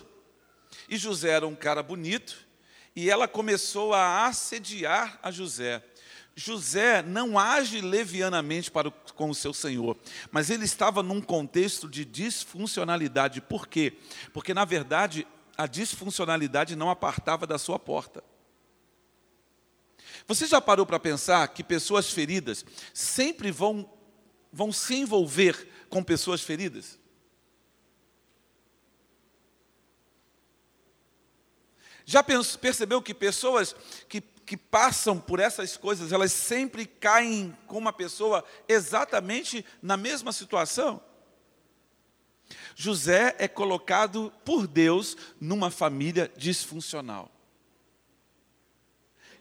[0.88, 2.48] e José era um cara bonito,
[2.96, 5.84] e ela começou a assediar a José.
[6.36, 9.98] José não age levianamente para o, com o seu senhor,
[10.32, 13.42] mas ele estava num contexto de disfuncionalidade.
[13.42, 13.98] Por quê?
[14.34, 18.24] Porque, na verdade, a disfuncionalidade não apartava da sua porta.
[20.28, 23.89] Você já parou para pensar que pessoas feridas sempre vão,
[24.54, 26.99] vão se envolver com pessoas feridas?
[32.10, 33.76] Já percebeu que pessoas
[34.08, 40.32] que, que passam por essas coisas, elas sempre caem com uma pessoa exatamente na mesma
[40.32, 41.00] situação?
[42.76, 47.30] José é colocado por Deus numa família disfuncional.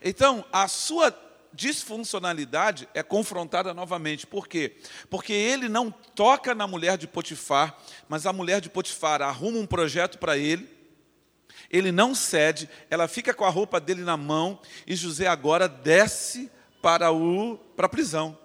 [0.02, 1.18] Então, a sua
[1.54, 4.26] disfuncionalidade é confrontada novamente.
[4.26, 4.76] Por quê?
[5.09, 7.78] Porque ele não toca na mulher de Potifar,
[8.11, 10.76] mas a mulher de Potifar arruma um projeto para ele
[11.70, 16.50] ele não cede, ela fica com a roupa dele na mão e José agora desce
[16.81, 18.38] para, o, para a prisão.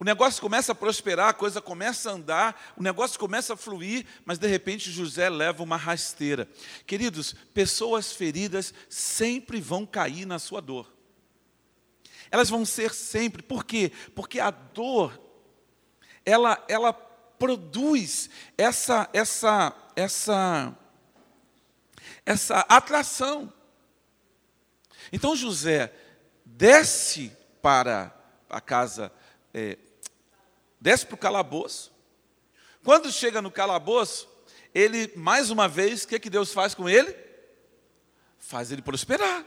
[0.00, 4.06] O negócio começa a prosperar, a coisa começa a andar, o negócio começa a fluir,
[4.24, 6.48] mas de repente José leva uma rasteira.
[6.86, 10.92] Queridos, pessoas feridas sempre vão cair na sua dor.
[12.30, 13.90] Elas vão ser sempre, por quê?
[14.14, 15.20] Porque a dor,
[16.24, 20.76] ela, ela produz essa, essa, essa
[22.28, 23.50] essa atração.
[25.10, 25.90] Então José
[26.44, 28.14] desce para
[28.50, 29.10] a casa,
[29.54, 29.78] é,
[30.78, 31.90] desce para o calabouço.
[32.84, 34.28] Quando chega no calabouço,
[34.74, 37.16] ele, mais uma vez, o que, que Deus faz com ele?
[38.38, 39.46] Faz ele prosperar.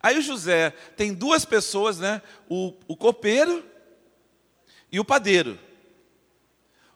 [0.00, 2.22] Aí o José tem duas pessoas, né?
[2.48, 3.68] O, o copeiro
[4.90, 5.58] e o padeiro.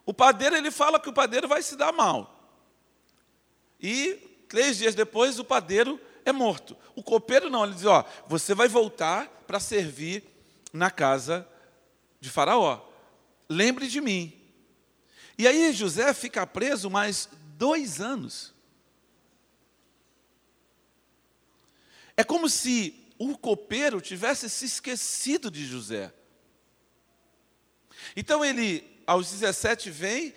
[0.05, 2.33] O padeiro, ele fala que o padeiro vai se dar mal.
[3.81, 6.75] E Três dias depois, o padeiro é morto.
[6.95, 10.25] O copeiro não, ele diz: Ó, você vai voltar para servir
[10.73, 11.47] na casa
[12.19, 12.81] de Faraó.
[13.51, 14.33] Lembre de mim.
[15.37, 18.55] E aí José fica preso mais dois anos.
[22.17, 26.15] É como se o copeiro tivesse se esquecido de José.
[28.17, 30.33] Então ele, aos 17, vem,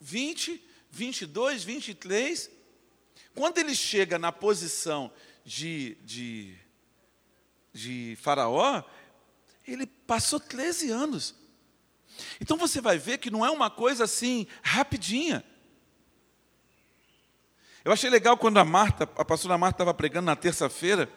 [0.00, 2.55] 20, 22, 23,
[3.36, 5.12] quando ele chega na posição
[5.44, 6.56] de, de,
[7.72, 8.82] de Faraó,
[9.68, 11.34] ele passou 13 anos.
[12.40, 15.44] Então você vai ver que não é uma coisa assim rapidinha.
[17.84, 21.08] Eu achei legal quando a Marta, a pastora Marta estava pregando na terça-feira,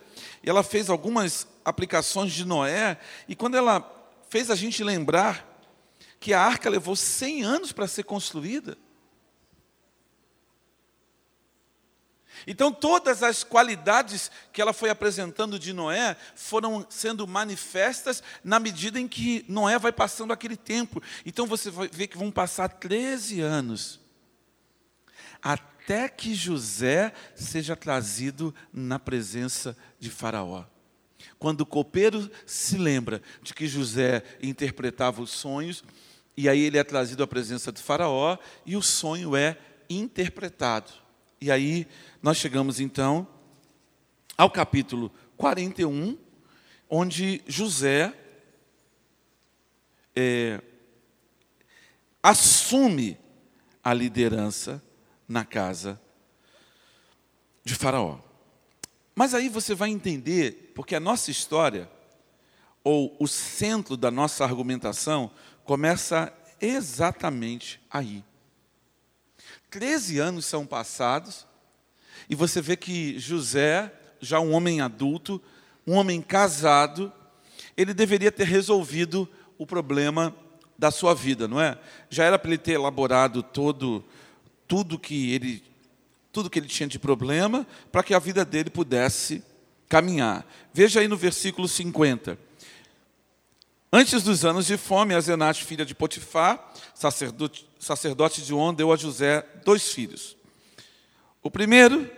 [0.43, 3.81] e ela fez algumas aplicações de Noé, e quando ela
[4.29, 5.47] fez a gente lembrar
[6.19, 8.77] que a arca levou 100 anos para ser construída.
[12.47, 18.99] Então, todas as qualidades que ela foi apresentando de Noé foram sendo manifestas na medida
[18.99, 21.01] em que Noé vai passando aquele tempo.
[21.25, 23.99] Então, você vai ver que vão passar 13 anos
[25.41, 30.65] até que José seja trazido na presença de Faraó.
[31.37, 35.83] Quando o copeiro se lembra de que José interpretava os sonhos,
[36.35, 39.57] e aí ele é trazido à presença de Faraó, e o sonho é
[39.89, 40.91] interpretado.
[41.41, 41.87] E aí
[42.21, 43.27] nós chegamos então
[44.37, 46.17] ao capítulo 41,
[46.89, 48.13] onde José
[50.15, 50.61] é,
[52.21, 53.17] assume
[53.83, 54.83] a liderança
[55.27, 55.99] na casa
[57.63, 58.19] de Faraó.
[59.15, 61.89] Mas aí você vai entender, porque a nossa história,
[62.83, 65.31] ou o centro da nossa argumentação,
[65.63, 68.23] começa exatamente aí.
[69.69, 71.45] Treze anos são passados
[72.29, 75.41] e você vê que José, já um homem adulto,
[75.85, 77.11] um homem casado,
[77.77, 80.35] ele deveria ter resolvido o problema
[80.77, 81.77] da sua vida, não é?
[82.09, 84.03] Já era para ele ter elaborado todo
[84.67, 85.63] tudo que ele
[86.31, 89.43] tudo que ele tinha de problema para que a vida dele pudesse
[89.87, 90.45] caminhar.
[90.73, 92.37] Veja aí no versículo 50.
[93.91, 97.65] Antes dos anos de fome, Azenate, filha de Potifar, sacerdote,
[98.43, 100.37] de On, deu a José dois filhos.
[101.41, 102.09] O primeiro,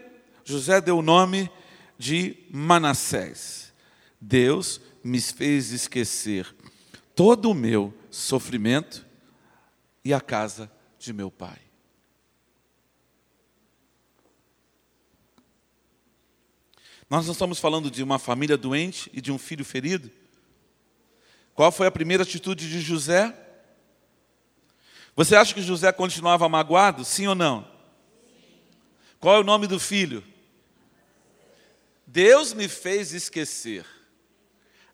[0.44, 1.50] José deu o nome
[1.98, 3.72] de Manassés.
[4.20, 6.54] Deus me fez esquecer
[7.16, 9.06] todo o meu sofrimento
[10.04, 11.60] e a casa de meu pai.
[17.10, 20.12] Nós não estamos falando de uma família doente e de um filho ferido?
[21.62, 23.38] Qual foi a primeira atitude de José?
[25.16, 27.06] Você acha que José continuava magoado?
[27.06, 27.72] Sim ou não?
[29.20, 30.24] Qual é o nome do filho?
[32.08, 33.86] Deus me fez esquecer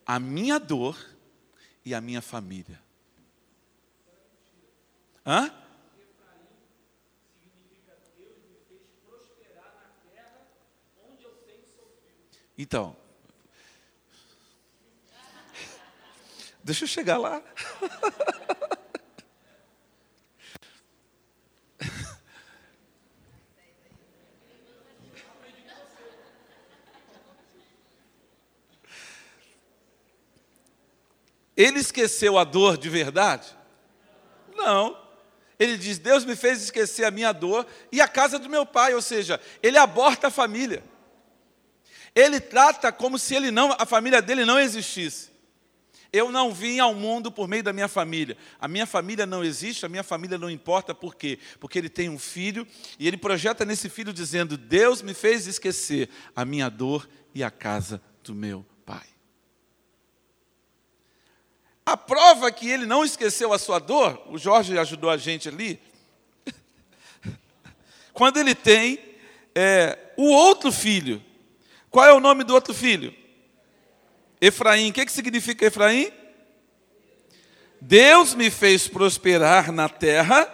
[0.05, 0.97] a minha dor
[1.85, 2.81] e a minha família.
[5.25, 5.49] Hã?
[12.57, 12.93] Então,
[16.67, 17.41] Deixa eu chegar lá.
[31.55, 33.47] Ele esqueceu a dor de verdade?
[34.53, 35.01] Não.
[35.57, 38.93] Ele diz: Deus me fez esquecer a minha dor e a casa do meu pai,
[38.93, 40.83] ou seja, ele aborta a família.
[42.13, 45.36] Ele trata como se ele não, a família dele não existisse.
[46.11, 48.37] Eu não vim ao mundo por meio da minha família.
[48.59, 50.95] A minha família não existe, a minha família não importa.
[50.95, 51.37] Por quê?
[51.59, 52.65] Porque ele tem um filho
[52.97, 57.51] e ele projeta nesse filho dizendo: Deus me fez esquecer a minha dor e a
[57.51, 59.05] casa do meu pai.
[61.85, 65.79] A prova que ele não esqueceu a sua dor, o Jorge ajudou a gente ali,
[68.11, 68.99] quando ele tem
[69.55, 71.23] é, o outro filho.
[71.89, 73.15] Qual é o nome do outro filho?
[74.39, 76.11] Efraim, o que, que significa Efraim?
[77.81, 80.51] Deus me fez prosperar na terra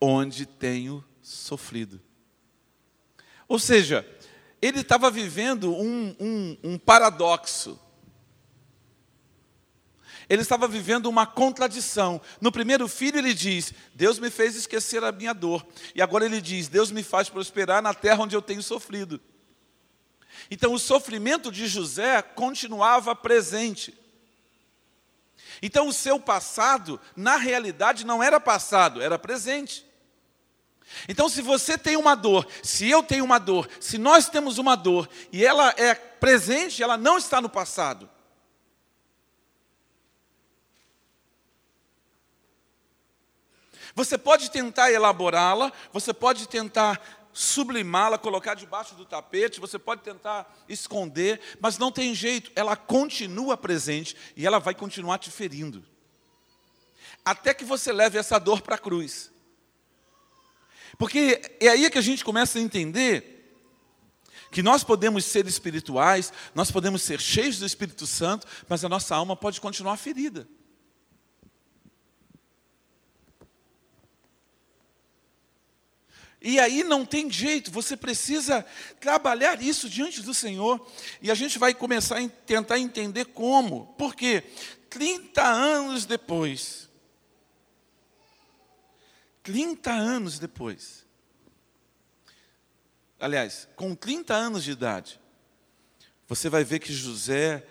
[0.00, 2.00] onde tenho sofrido.
[3.46, 4.06] Ou seja,
[4.60, 7.78] ele estava vivendo um, um, um paradoxo.
[10.28, 12.20] Ele estava vivendo uma contradição.
[12.40, 15.66] No primeiro filho, ele diz: Deus me fez esquecer a minha dor.
[15.94, 19.18] E agora ele diz: Deus me faz prosperar na terra onde eu tenho sofrido.
[20.50, 23.96] Então o sofrimento de José continuava presente.
[25.60, 29.88] Então o seu passado, na realidade, não era passado, era presente.
[31.08, 34.74] Então, se você tem uma dor, se eu tenho uma dor, se nós temos uma
[34.74, 38.08] dor e ela é presente, ela não está no passado.
[43.94, 50.56] Você pode tentar elaborá-la, você pode tentar sublimá-la, colocar debaixo do tapete, você pode tentar
[50.68, 55.84] esconder, mas não tem jeito, ela continua presente e ela vai continuar te ferindo.
[57.24, 59.30] Até que você leve essa dor para a cruz.
[60.96, 63.38] Porque é aí que a gente começa a entender
[64.50, 69.14] que nós podemos ser espirituais, nós podemos ser cheios do Espírito Santo, mas a nossa
[69.14, 70.48] alma pode continuar ferida.
[76.40, 78.64] E aí não tem jeito, você precisa
[79.00, 80.86] trabalhar isso diante do Senhor.
[81.20, 83.92] E a gente vai começar a tentar entender como.
[83.98, 84.44] Porque
[84.88, 86.88] 30 anos depois,
[89.42, 91.04] 30 anos depois,
[93.18, 95.20] aliás, com 30 anos de idade,
[96.28, 97.66] você vai ver que José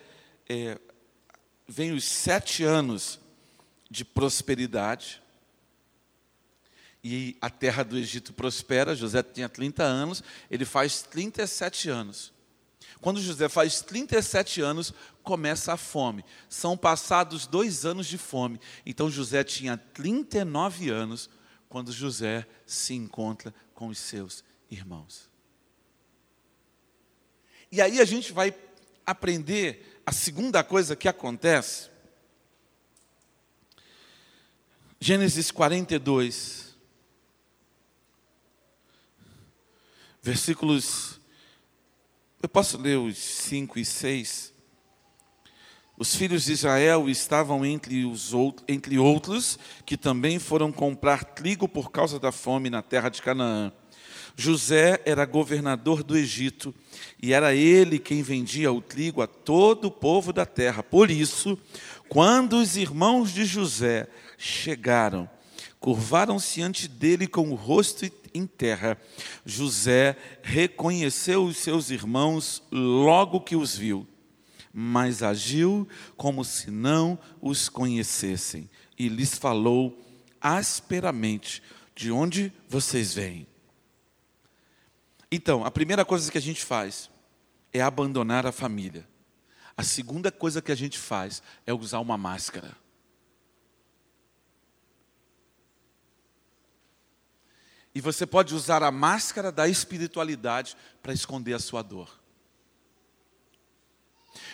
[0.49, 0.77] é,
[1.67, 3.19] vem os sete anos
[3.89, 5.21] de prosperidade
[7.07, 8.93] e a terra do Egito prospera.
[8.93, 12.33] José tinha 30 anos, ele faz 37 anos.
[12.99, 14.93] Quando José faz 37 anos,
[15.23, 16.25] começa a fome.
[16.49, 18.59] São passados dois anos de fome.
[18.85, 21.29] Então José tinha 39 anos
[21.69, 25.29] quando José se encontra com os seus irmãos.
[27.71, 28.53] E aí a gente vai
[29.05, 31.89] aprender a segunda coisa que acontece.
[34.99, 36.66] Gênesis 42.
[40.27, 41.21] Versículos.
[42.43, 44.53] Eu posso ler os 5 e 6.
[45.97, 51.65] Os filhos de Israel estavam entre, os outros, entre outros que também foram comprar trigo
[51.65, 53.71] por causa da fome na terra de Canaã.
[54.35, 56.75] José era governador do Egito
[57.23, 60.83] e era ele quem vendia o trigo a todo o povo da terra.
[60.83, 61.57] Por isso,
[62.09, 65.27] quando os irmãos de José chegaram,
[65.79, 68.05] curvaram-se ante dele com o rosto
[68.37, 68.97] em terra.
[69.45, 74.07] José reconheceu os seus irmãos logo que os viu,
[74.73, 79.97] mas agiu como se não os conhecessem e lhes falou
[80.41, 81.61] asperamente:
[81.95, 83.47] De onde vocês vêm?
[85.31, 87.09] Então, a primeira coisa que a gente faz
[87.73, 89.07] é abandonar a família.
[89.75, 92.75] A segunda coisa que a gente faz é usar uma máscara.
[97.97, 102.07] E você pode usar a máscara da espiritualidade para esconder a sua dor.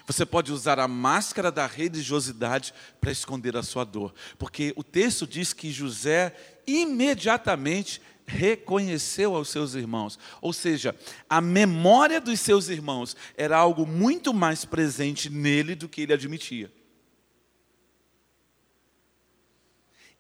[0.08, 4.16] Você pode usar a máscara da religiosidade para esconder a sua dor.
[4.39, 6.34] Porque o texto diz que José
[6.66, 10.18] imediatamente reconheceu aos seus irmãos.
[10.39, 10.96] Ou seja,
[11.30, 16.72] a memória dos seus irmãos era algo muito mais presente nele do que ele admitia.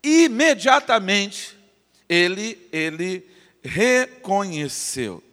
[0.03, 1.62] Imediatamente
[2.13, 3.27] ele ele
[3.63, 5.23] reconheceu.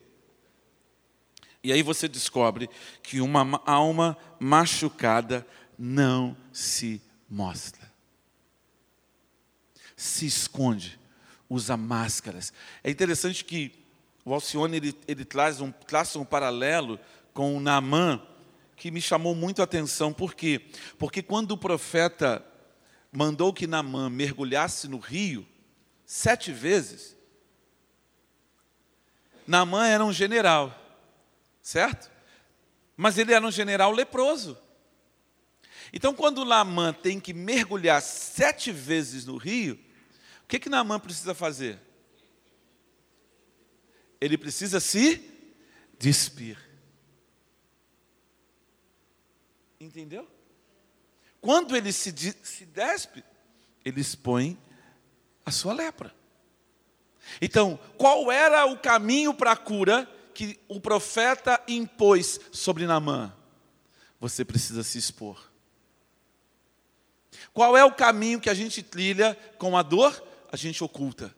[1.62, 2.70] E aí você descobre
[3.02, 5.46] que uma alma machucada
[5.78, 7.90] não se mostra.
[9.94, 10.98] Se esconde
[11.50, 12.52] usa máscaras.
[12.82, 13.72] É interessante que
[14.24, 16.98] o Alcione ele, ele traz, um, traz um paralelo
[17.34, 18.22] com o Naamã,
[18.76, 20.12] que me chamou muito a atenção.
[20.12, 20.62] Por quê?
[20.96, 22.42] Porque quando o profeta
[23.12, 25.46] mandou que Naamã mergulhasse no rio
[26.12, 27.16] sete vezes,
[29.46, 30.76] Naamã era um general,
[31.62, 32.10] certo?
[32.96, 34.58] Mas ele era um general leproso.
[35.92, 39.78] Então, quando Naamã tem que mergulhar sete vezes no rio,
[40.50, 41.78] que, que Naamã precisa fazer?
[44.20, 45.22] Ele precisa se
[45.96, 46.58] despir.
[49.78, 50.28] Entendeu?
[51.40, 53.22] Quando ele se, se despe,
[53.84, 54.58] ele expõe
[55.44, 56.14] a sua lepra.
[57.40, 63.32] Então, qual era o caminho para a cura que o profeta impôs sobre Naamã?
[64.18, 65.50] Você precisa se expor.
[67.52, 70.30] Qual é o caminho que a gente trilha com a dor?
[70.50, 71.34] a gente oculta,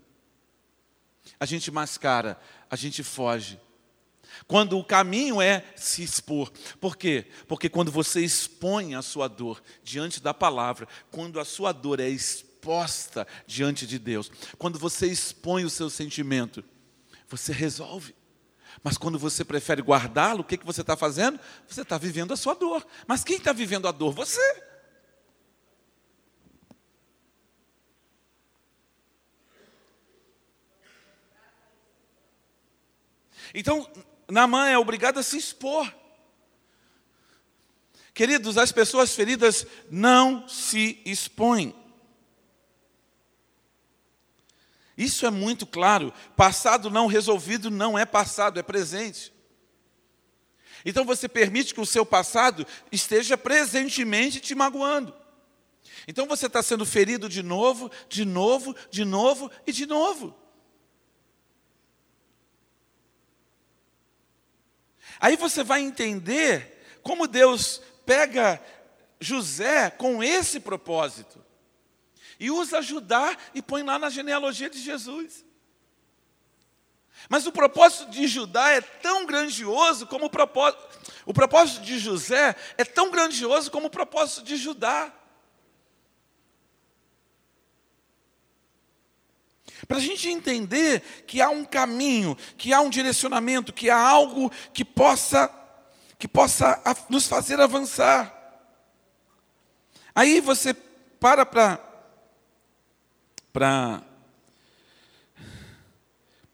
[1.39, 2.41] a gente mascara,
[2.71, 3.61] a gente foge.
[4.47, 6.51] Quando o caminho é se expor.
[6.81, 7.27] Por quê?
[7.47, 12.09] Porque quando você expõe a sua dor diante da palavra, quando a sua dor é
[12.63, 16.63] exposta diante de Deus, quando você expõe o seu sentimento,
[17.29, 18.15] você resolve.
[18.85, 21.41] Mas quando você prefere guardá-lo, o que, que você está fazendo?
[21.67, 22.87] Você está vivendo a sua dor.
[23.05, 24.15] Mas quem está vivendo a dor?
[24.15, 24.41] Você.
[33.53, 33.91] Então,
[34.31, 35.93] Naamã é obrigado a se expor.
[38.15, 41.82] Queridos, as pessoas feridas não se expõem.
[44.97, 46.13] Isso é muito claro.
[46.37, 49.33] Passado não resolvido não é passado, é presente.
[50.85, 55.15] Então você permite que o seu passado esteja presentemente te magoando.
[56.07, 60.37] Então você está sendo ferido de novo, de novo, de novo e de novo.
[65.21, 68.61] Aí você vai entender como Deus pega
[69.21, 71.42] José com esse propósito
[72.43, 75.45] e usa Judá e põe lá na genealogia de Jesus.
[77.29, 80.83] Mas o propósito de Judá é tão grandioso como o propósito,
[81.25, 85.13] o propósito de José é tão grandioso como o propósito de Judá.
[89.87, 94.51] Para a gente entender que há um caminho, que há um direcionamento, que há algo
[94.75, 95.49] que possa,
[96.19, 98.37] que possa nos fazer avançar.
[100.13, 101.92] Aí você para para
[103.53, 104.03] para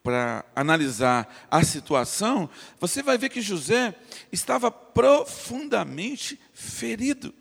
[0.02, 2.48] para analisar a situação,
[2.80, 3.94] você vai ver que José
[4.32, 7.34] estava profundamente ferido.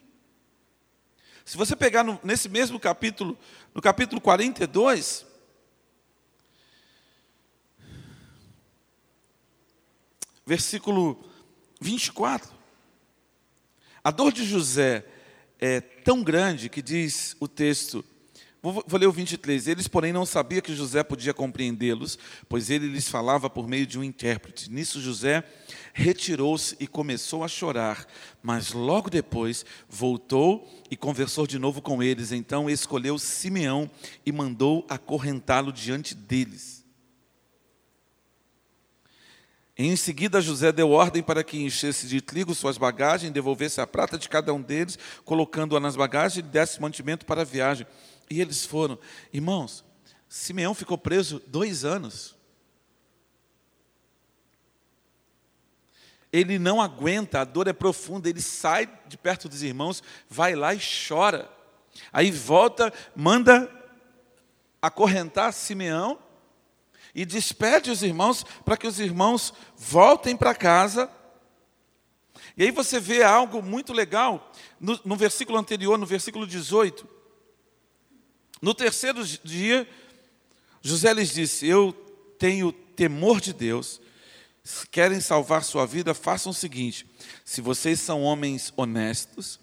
[1.46, 3.38] Se você pegar no, nesse mesmo capítulo,
[3.74, 5.26] no capítulo 42,
[10.46, 11.24] versículo
[11.80, 12.52] 24.
[14.04, 15.06] A dor de José
[15.60, 18.04] é tão grande que diz o texto,
[18.72, 19.68] vou, vou ler o 23.
[19.68, 24.00] Eles, porém, não sabiam que José podia compreendê-los, pois ele lhes falava por meio de
[24.00, 24.72] um intérprete.
[24.72, 25.44] Nisso, José
[25.94, 28.06] retirou-se e começou a chorar,
[28.42, 32.32] mas logo depois voltou e conversou de novo com eles.
[32.32, 33.90] Então escolheu Simeão
[34.26, 36.78] e mandou acorrentá-lo diante deles.
[39.80, 44.18] Em seguida, José deu ordem para que enchesse de trigo suas bagagens, devolvesse a prata
[44.18, 47.86] de cada um deles, colocando-a nas bagagens e desse mantimento para a viagem.
[48.30, 49.00] E eles foram.
[49.32, 49.84] Irmãos,
[50.28, 52.36] Simeão ficou preso dois anos.
[56.32, 60.74] Ele não aguenta, a dor é profunda, ele sai de perto dos irmãos, vai lá
[60.74, 61.50] e chora.
[62.12, 63.72] Aí volta, manda
[64.82, 66.20] acorrentar Simeão
[67.16, 71.10] e despede os irmãos para que os irmãos voltem para casa.
[72.56, 77.17] E aí você vê algo muito legal no, no versículo anterior, no versículo 18.
[78.62, 79.88] No terceiro dia,
[80.82, 81.94] José lhes disse: Eu
[82.38, 84.02] tenho temor de Deus.
[84.64, 87.06] Se querem salvar sua vida, façam o seguinte:
[87.46, 89.60] se vocês são homens honestos,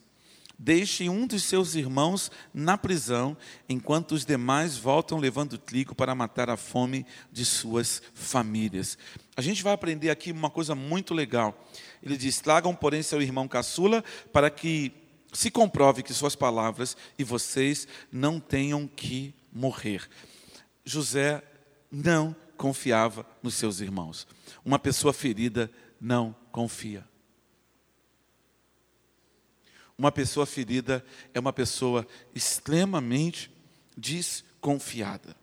[0.58, 3.36] Deixe um dos seus irmãos na prisão,
[3.68, 8.96] enquanto os demais voltam levando trigo para matar a fome de suas famílias.
[9.36, 11.68] A gente vai aprender aqui uma coisa muito legal.
[12.00, 14.92] Ele diz: Tragam, porém, seu irmão caçula, para que
[15.34, 20.08] se comprove que suas palavras e vocês não tenham que morrer.
[20.84, 21.42] José
[21.90, 24.26] não confiava nos seus irmãos.
[24.64, 25.70] Uma pessoa ferida
[26.00, 27.06] não confia.
[29.98, 33.50] Uma pessoa ferida é uma pessoa extremamente
[33.96, 35.36] desconfiada.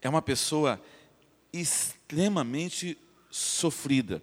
[0.00, 0.80] É uma pessoa
[1.52, 2.98] extremamente
[3.30, 4.22] sofrida,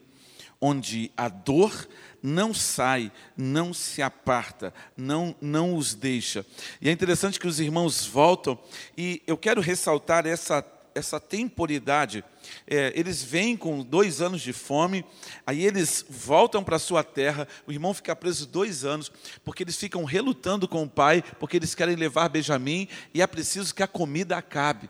[0.59, 1.87] onde a dor
[2.21, 6.45] não sai, não se aparta, não, não os deixa.
[6.81, 8.57] E é interessante que os irmãos voltam,
[8.97, 10.63] e eu quero ressaltar essa
[10.93, 12.23] essa temporidade.
[12.67, 15.05] É, eles vêm com dois anos de fome,
[15.45, 17.47] aí eles voltam para sua terra.
[17.65, 19.11] O irmão fica preso dois anos,
[19.43, 23.73] porque eles ficam relutando com o pai, porque eles querem levar Benjamim e é preciso
[23.73, 24.89] que a comida acabe.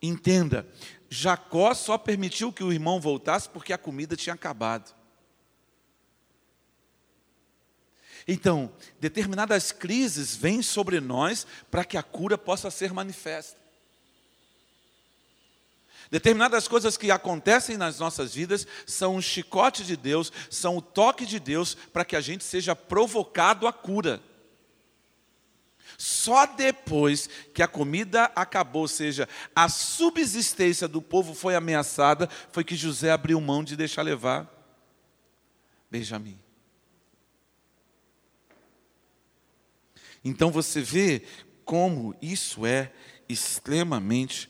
[0.00, 0.66] Entenda,
[1.08, 4.94] Jacó só permitiu que o irmão voltasse porque a comida tinha acabado.
[8.26, 13.62] Então, determinadas crises vêm sobre nós para que a cura possa ser manifesta.
[16.10, 21.26] Determinadas coisas que acontecem nas nossas vidas são um chicote de Deus, são o toque
[21.26, 24.22] de Deus para que a gente seja provocado à cura.
[25.98, 32.64] Só depois que a comida acabou, ou seja, a subsistência do povo foi ameaçada, foi
[32.64, 34.50] que José abriu mão de deixar levar
[35.90, 36.43] Benjamim.
[40.24, 41.22] Então você vê
[41.64, 42.90] como isso é
[43.28, 44.48] extremamente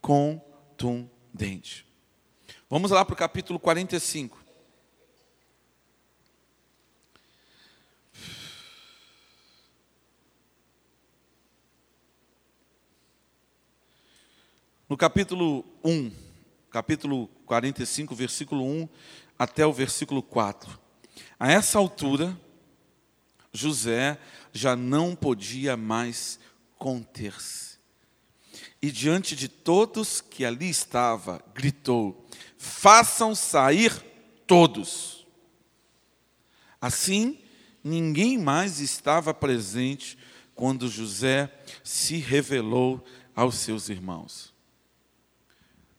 [0.00, 1.84] contundente.
[2.70, 4.46] Vamos lá para o capítulo 45.
[14.88, 16.12] No capítulo 1,
[16.70, 18.88] capítulo 45, versículo 1
[19.36, 20.78] até o versículo 4.
[21.40, 22.38] A essa altura,
[23.56, 24.18] José
[24.52, 26.38] já não podia mais
[26.78, 27.66] conter-se
[28.80, 32.26] e diante de todos que ali estava, gritou:
[32.56, 33.92] Façam sair
[34.46, 35.26] todos.
[36.80, 37.40] Assim,
[37.82, 40.16] ninguém mais estava presente
[40.54, 41.52] quando José
[41.82, 43.04] se revelou
[43.34, 44.54] aos seus irmãos.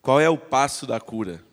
[0.02, 1.44] Qual é o passo da cura?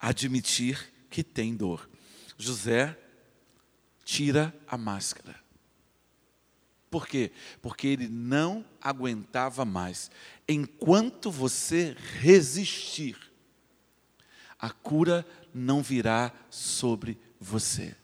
[0.00, 1.88] Admitir que tem dor.
[2.36, 2.98] José
[4.06, 5.34] tira a máscara.
[6.88, 7.32] Por quê?
[7.60, 10.10] Porque ele não aguentava mais.
[10.48, 13.18] Enquanto você resistir,
[14.56, 17.96] a cura não virá sobre você.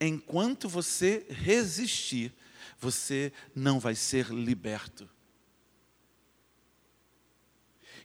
[0.00, 2.32] Enquanto você resistir,
[2.78, 5.08] você não vai ser liberto.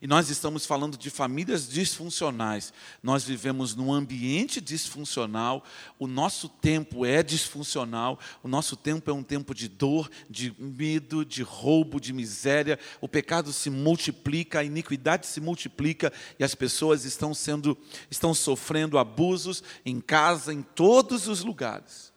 [0.01, 2.73] E nós estamos falando de famílias disfuncionais.
[3.01, 5.63] Nós vivemos num ambiente disfuncional,
[5.97, 11.23] o nosso tempo é disfuncional, o nosso tempo é um tempo de dor, de medo,
[11.23, 12.77] de roubo, de miséria.
[12.99, 17.77] O pecado se multiplica, a iniquidade se multiplica e as pessoas estão sendo
[18.09, 22.13] estão sofrendo abusos em casa, em todos os lugares.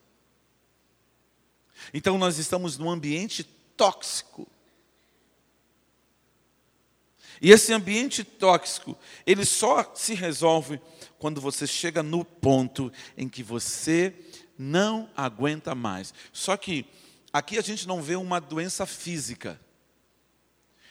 [1.94, 3.44] Então nós estamos num ambiente
[3.76, 4.48] tóxico
[7.40, 10.80] e esse ambiente tóxico, ele só se resolve
[11.18, 14.14] quando você chega no ponto em que você
[14.58, 16.12] não aguenta mais.
[16.32, 16.84] Só que
[17.32, 19.60] aqui a gente não vê uma doença física.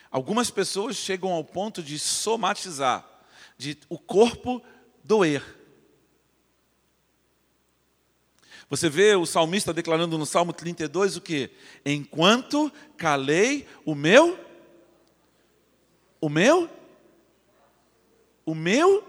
[0.09, 3.05] Algumas pessoas chegam ao ponto de somatizar,
[3.57, 4.61] de o corpo
[5.03, 5.43] doer.
[8.69, 11.49] Você vê o salmista declarando no Salmo 32 o que?
[11.85, 14.46] Enquanto calei o meu
[16.19, 16.69] o meu?
[18.45, 19.03] O meu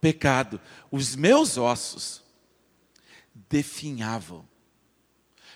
[0.00, 0.60] pecado,
[0.90, 2.22] os meus ossos
[3.48, 4.46] definhavam.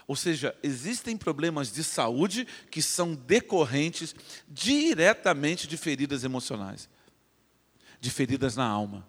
[0.07, 4.14] Ou seja, existem problemas de saúde que são decorrentes
[4.49, 6.89] diretamente de feridas emocionais,
[8.01, 9.09] de feridas na alma.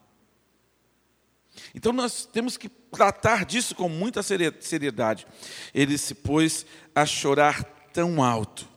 [1.73, 5.27] Então nós temos que tratar disso com muita seriedade.
[5.73, 8.72] Ele se pôs a chorar tão alto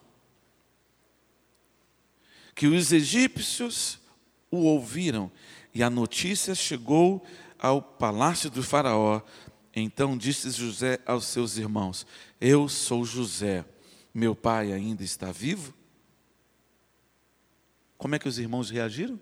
[2.57, 4.00] que os egípcios
[4.50, 5.30] o ouviram
[5.74, 7.24] e a notícia chegou
[7.59, 9.20] ao palácio do Faraó.
[9.74, 12.07] Então disse José aos seus irmãos:
[12.40, 13.62] Eu sou José,
[14.12, 15.74] meu pai ainda está vivo?
[17.98, 19.20] Como é que os irmãos reagiram?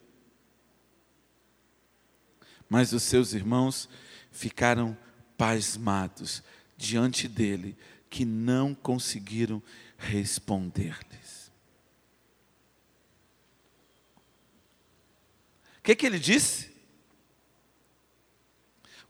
[2.69, 3.89] Mas os seus irmãos
[4.31, 4.97] ficaram
[5.37, 6.41] pasmados
[6.77, 7.77] diante dele,
[8.09, 9.61] que não conseguiram
[9.99, 11.45] responder-lhes.
[15.74, 16.73] O que, que ele disse?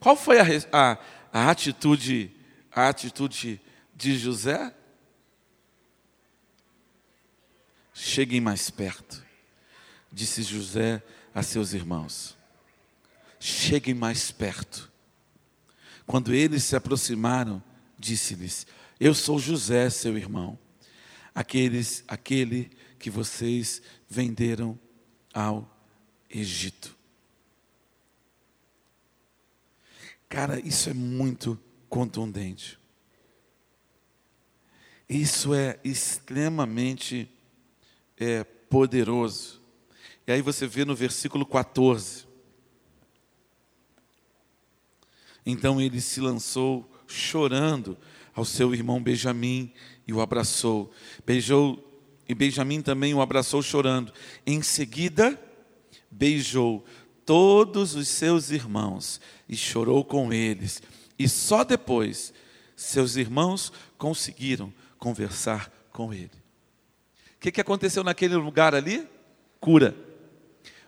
[0.01, 0.99] Qual foi a, a,
[1.33, 2.35] a atitude,
[2.71, 3.61] a atitude
[3.95, 4.75] de José?
[7.95, 9.25] Cheguem mais perto,
[10.11, 11.01] disse José
[11.33, 12.37] a seus irmãos.
[13.39, 14.91] Cheguem mais perto.
[16.05, 17.63] Quando eles se aproximaram,
[17.97, 18.67] disse-lhes:
[18.99, 20.59] Eu sou José, seu irmão,
[21.33, 22.69] aqueles, aquele
[22.99, 24.77] que vocês venderam
[25.33, 25.74] ao
[26.35, 26.97] Egito.
[30.29, 31.57] Cara, isso é muito
[31.89, 32.77] contundente.
[35.09, 37.31] Isso é extremamente
[38.19, 39.63] é, poderoso.
[40.27, 42.27] E aí você vê no versículo 14.
[45.47, 47.97] Então ele se lançou chorando
[48.35, 49.73] ao seu irmão Benjamim
[50.05, 50.93] e o abraçou.
[51.25, 51.79] Beijou
[52.29, 54.13] e Benjamim também o abraçou chorando.
[54.45, 55.39] Em seguida,
[56.15, 56.85] beijou
[57.27, 60.83] todos os seus irmãos e chorou com eles.
[61.19, 62.33] E só depois
[62.77, 66.31] seus irmãos conseguiram conversar com ele.
[67.37, 69.07] O que, que aconteceu naquele lugar ali?
[69.61, 69.95] Cura.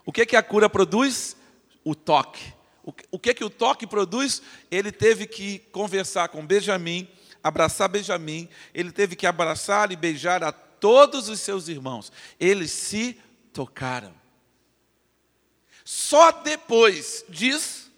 [0.05, 1.37] O que, que a cura produz?
[1.85, 2.55] O toque.
[3.11, 4.41] O que que o toque produz?
[4.70, 7.09] Ele teve que conversar com Benjamim,
[7.43, 12.12] abraçar Benjamim, ele teve que abraçar e beijar a todos os seus irmãos.
[12.39, 13.18] Eles se
[13.53, 14.14] tocaram.
[15.89, 17.93] Só depois disso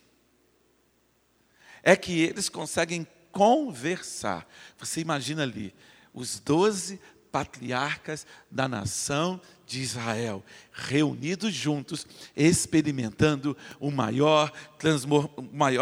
[1.82, 4.46] é que eles conseguem conversar.
[4.78, 5.74] Você imagina ali,
[6.12, 7.00] os doze
[7.32, 14.52] patriarcas da nação de Israel, reunidos juntos, experimentando o maior,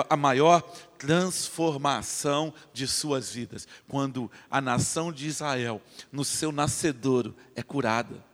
[0.09, 0.61] a maior
[0.97, 5.83] transformação de suas vidas, quando a nação de Israel,
[6.13, 8.25] no seu nascedouro, é curada.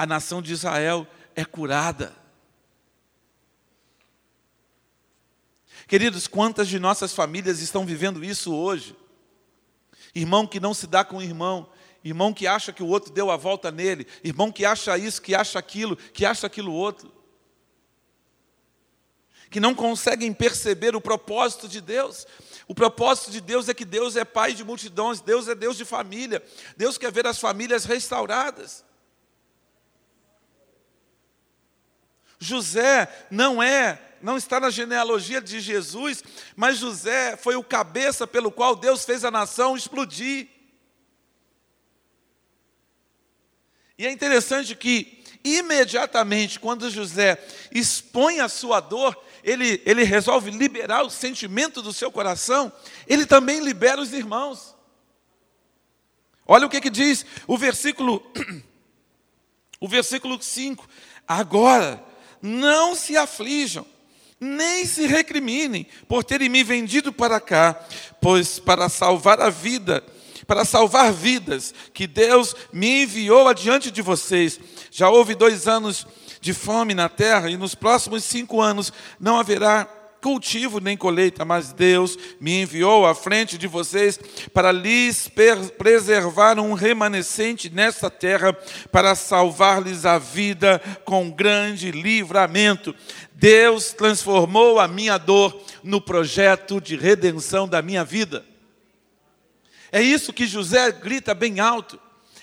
[0.00, 2.16] A nação de Israel é curada.
[5.86, 8.96] Queridos, quantas de nossas famílias estão vivendo isso hoje?
[10.14, 11.70] Irmão que não se dá com o irmão,
[12.02, 15.34] irmão que acha que o outro deu a volta nele, irmão que acha isso, que
[15.34, 17.12] acha aquilo, que acha aquilo outro.
[19.50, 22.26] Que não conseguem perceber o propósito de Deus.
[22.66, 25.84] O propósito de Deus é que Deus é pai de multidões, Deus é Deus de
[25.84, 26.42] família.
[26.74, 28.88] Deus quer ver as famílias restauradas.
[32.40, 36.24] José não é, não está na genealogia de Jesus,
[36.56, 40.48] mas José foi o cabeça pelo qual Deus fez a nação explodir.
[43.98, 47.38] E é interessante que, imediatamente, quando José
[47.70, 49.14] expõe a sua dor,
[49.44, 52.72] ele, ele resolve liberar o sentimento do seu coração,
[53.06, 54.74] ele também libera os irmãos.
[56.46, 58.22] Olha o que, que diz o versículo,
[59.78, 60.88] o versículo 5.
[61.28, 62.02] Agora,
[62.42, 63.86] não se aflijam,
[64.38, 67.78] nem se recriminem por terem me vendido para cá,
[68.20, 70.02] pois para salvar a vida
[70.50, 74.58] para salvar vidas, que Deus me enviou adiante de vocês.
[74.90, 76.04] Já houve dois anos
[76.40, 79.88] de fome na terra, e nos próximos cinco anos não haverá
[80.20, 84.18] cultivo nem colheita, mas Deus me enviou à frente de vocês
[84.52, 85.30] para lhes
[85.76, 88.52] preservar um remanescente nesta terra,
[88.92, 92.94] para salvar-lhes a vida com grande livramento.
[93.32, 98.44] Deus transformou a minha dor no projeto de redenção da minha vida.
[99.90, 101.98] É isso que José grita bem alto.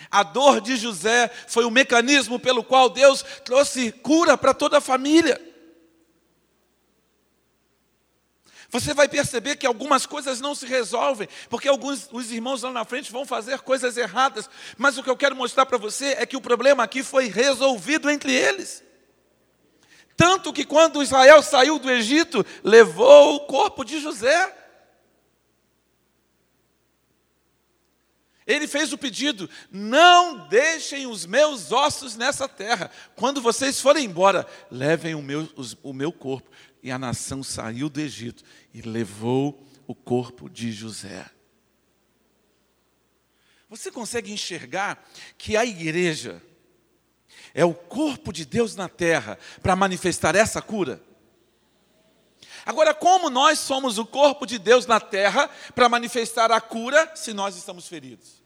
[0.09, 4.81] A dor de José foi o mecanismo pelo qual Deus trouxe cura para toda a
[4.81, 5.39] família.
[8.69, 12.83] Você vai perceber que algumas coisas não se resolvem, porque alguns os irmãos lá na
[12.83, 16.35] frente vão fazer coisas erradas, mas o que eu quero mostrar para você é que
[16.35, 18.83] o problema aqui foi resolvido entre eles.
[20.17, 24.53] Tanto que quando Israel saiu do Egito, levou o corpo de José.
[28.47, 32.89] Ele fez o pedido: não deixem os meus ossos nessa terra.
[33.15, 36.49] Quando vocês forem embora, levem o meu, os, o meu corpo.
[36.87, 41.29] E a nação saiu do Egito e levou o corpo de José.
[43.69, 45.05] Você consegue enxergar
[45.37, 46.41] que a igreja
[47.53, 51.03] é o corpo de Deus na terra para manifestar essa cura?
[52.65, 57.33] Agora, como nós somos o corpo de Deus na terra para manifestar a cura se
[57.33, 58.36] nós estamos feridos?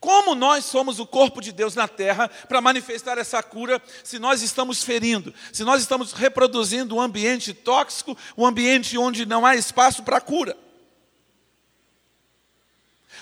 [0.00, 4.40] Como nós somos o corpo de Deus na terra para manifestar essa cura se nós
[4.40, 10.02] estamos ferindo, se nós estamos reproduzindo um ambiente tóxico, um ambiente onde não há espaço
[10.02, 10.56] para cura?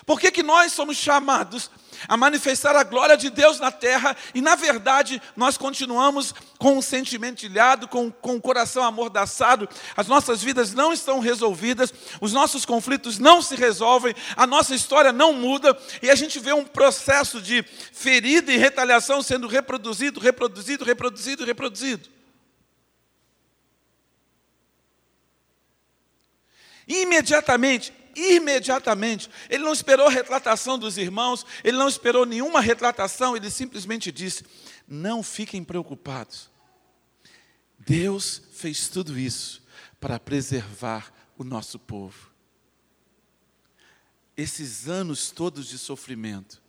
[0.06, 1.68] Por que, que nós somos chamados
[2.06, 6.82] a manifestar a glória de Deus na terra e, na verdade, nós continuamos com o
[6.82, 12.64] sentimento ilhado, com, com o coração amordaçado, as nossas vidas não estão resolvidas, os nossos
[12.64, 17.40] conflitos não se resolvem, a nossa história não muda e a gente vê um processo
[17.40, 22.08] de ferida e retaliação sendo reproduzido, reproduzido, reproduzido, reproduzido.
[26.88, 29.30] Imediatamente, imediatamente.
[29.48, 34.44] Ele não esperou retratação dos irmãos, ele não esperou nenhuma retratação, ele simplesmente disse:
[34.86, 36.50] Não fiquem preocupados.
[37.78, 39.62] Deus fez tudo isso
[40.00, 42.30] para preservar o nosso povo.
[44.36, 46.60] Esses anos todos de sofrimento,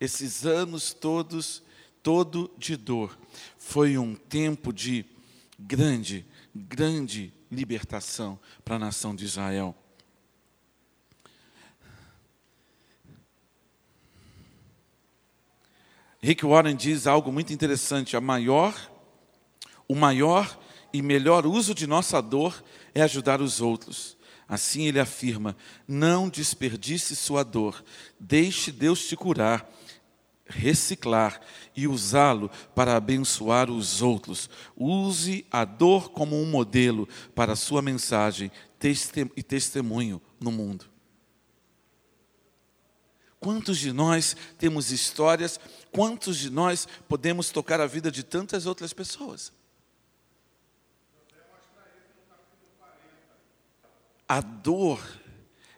[0.00, 1.62] esses anos todos,
[2.02, 3.16] todo de dor,
[3.58, 5.04] foi um tempo de
[5.58, 9.76] grande, grande libertação para a nação de Israel.
[16.22, 18.74] Rick Warren diz algo muito interessante: a maior,
[19.88, 20.58] o maior
[20.92, 22.62] e melhor uso de nossa dor
[22.94, 24.16] é ajudar os outros.
[24.46, 25.56] Assim ele afirma:
[25.88, 27.82] não desperdice sua dor,
[28.20, 29.68] deixe Deus te curar,
[30.46, 31.40] reciclar
[31.76, 34.48] e usá-lo para abençoar os outros.
[34.76, 38.48] Use a dor como um modelo para a sua mensagem
[39.36, 40.92] e testemunho no mundo.
[43.42, 45.58] Quantos de nós temos histórias,
[45.92, 49.52] quantos de nós podemos tocar a vida de tantas outras pessoas?
[54.26, 55.00] A dor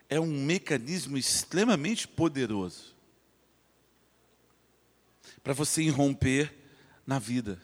[0.08, 2.94] é um mecanismo extremamente poderoso
[5.42, 6.54] para você irromper
[7.06, 7.60] na vida.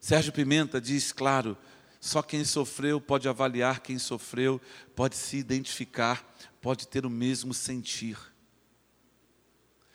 [0.00, 1.58] Sérgio Pimenta diz, claro,
[2.00, 4.60] só quem sofreu pode avaliar quem sofreu,
[4.94, 6.24] pode se identificar,
[6.60, 8.16] pode ter o mesmo sentir.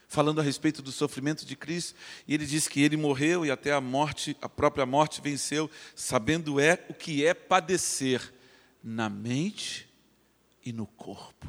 [0.10, 1.96] Falando a respeito do sofrimento de Cristo,
[2.28, 6.60] e ele diz que ele morreu e até a morte, a própria morte venceu, sabendo
[6.60, 8.34] é o que é padecer
[8.84, 9.88] na mente
[10.66, 11.48] e no corpo.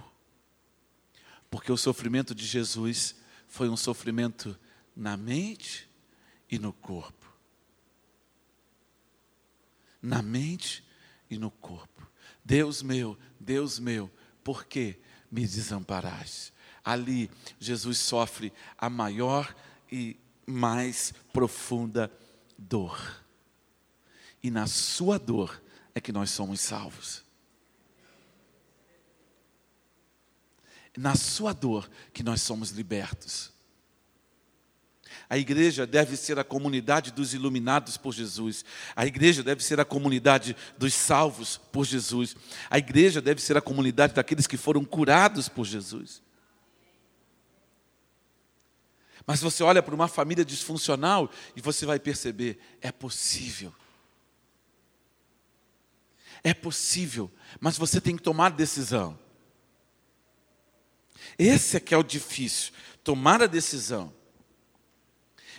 [1.51, 3.17] Porque o sofrimento de Jesus
[3.49, 4.57] foi um sofrimento
[4.95, 5.89] na mente
[6.49, 7.21] e no corpo
[10.03, 10.85] na mente
[11.29, 12.09] e no corpo.
[12.45, 14.11] Deus meu, Deus meu,
[14.43, 14.99] por que
[15.31, 16.53] me desamparaste?
[16.85, 19.55] Ali, Jesus sofre a maior
[19.91, 20.17] e
[20.47, 22.11] mais profunda
[22.57, 23.23] dor.
[24.43, 25.63] E na sua dor
[25.95, 27.23] é que nós somos salvos.
[30.97, 33.53] Na sua dor que nós somos libertos.
[35.29, 38.65] A igreja deve ser a comunidade dos iluminados por Jesus.
[38.97, 42.37] A igreja deve ser a comunidade dos salvos por Jesus.
[42.69, 46.21] A igreja deve ser a comunidade daqueles que foram curados por Jesus.
[49.27, 53.75] Mas você olha para uma família disfuncional e você vai perceber: é possível.
[56.43, 59.19] É possível, mas você tem que tomar decisão.
[61.39, 62.73] Esse é que é o difícil,
[63.05, 64.13] tomar a decisão.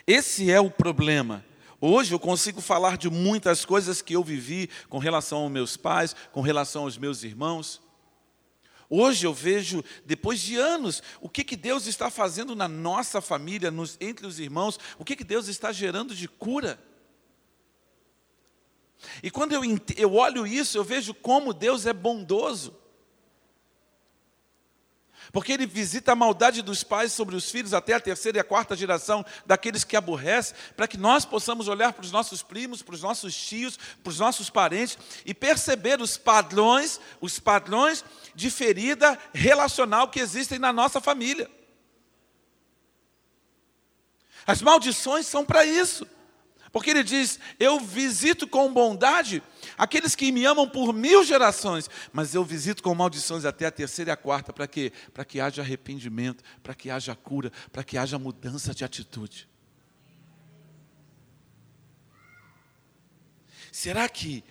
[0.07, 1.45] Esse é o problema.
[1.79, 6.15] Hoje eu consigo falar de muitas coisas que eu vivi com relação aos meus pais,
[6.31, 7.81] com relação aos meus irmãos.
[8.93, 13.71] Hoje eu vejo, depois de anos, o que, que Deus está fazendo na nossa família,
[13.71, 16.77] nos, entre os irmãos, o que, que Deus está gerando de cura.
[19.23, 19.61] E quando eu,
[19.95, 22.80] eu olho isso, eu vejo como Deus é bondoso.
[25.31, 28.43] Porque ele visita a maldade dos pais sobre os filhos até a terceira e a
[28.43, 32.95] quarta geração daqueles que aborrecem, para que nós possamos olhar para os nossos primos, para
[32.95, 38.03] os nossos tios, para os nossos parentes e perceber os padrões, os padrões
[38.33, 41.49] de ferida relacional que existem na nossa família.
[44.45, 46.07] As maldições são para isso
[46.71, 49.43] Porque ele diz: Eu visito com bondade
[49.77, 54.11] aqueles que me amam por mil gerações, mas eu visito com maldições até a terceira
[54.11, 54.53] e a quarta.
[54.53, 54.93] Para quê?
[55.13, 59.49] Para que haja arrependimento, para que haja cura, para que haja mudança de atitude.
[63.71, 64.43] Será que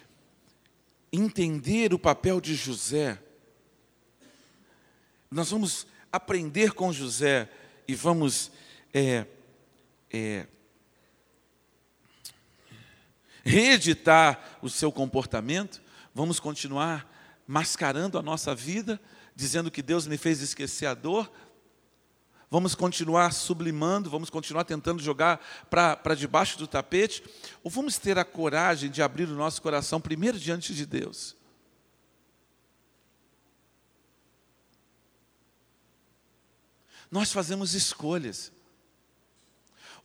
[1.12, 3.18] entender o papel de José,
[5.31, 7.49] nós vamos aprender com José
[7.87, 8.51] e vamos
[8.95, 9.27] é,
[10.11, 10.47] é,
[13.45, 15.80] reeditar o seu comportamento,
[16.14, 17.09] vamos continuar
[17.47, 19.01] mascarando a nossa vida,
[19.34, 21.30] dizendo que Deus me fez esquecer a dor,
[22.51, 27.22] vamos continuar sublimando, vamos continuar tentando jogar para debaixo do tapete,
[27.62, 31.36] ou vamos ter a coragem de abrir o nosso coração primeiro diante de Deus?
[37.11, 38.53] Nós fazemos escolhas.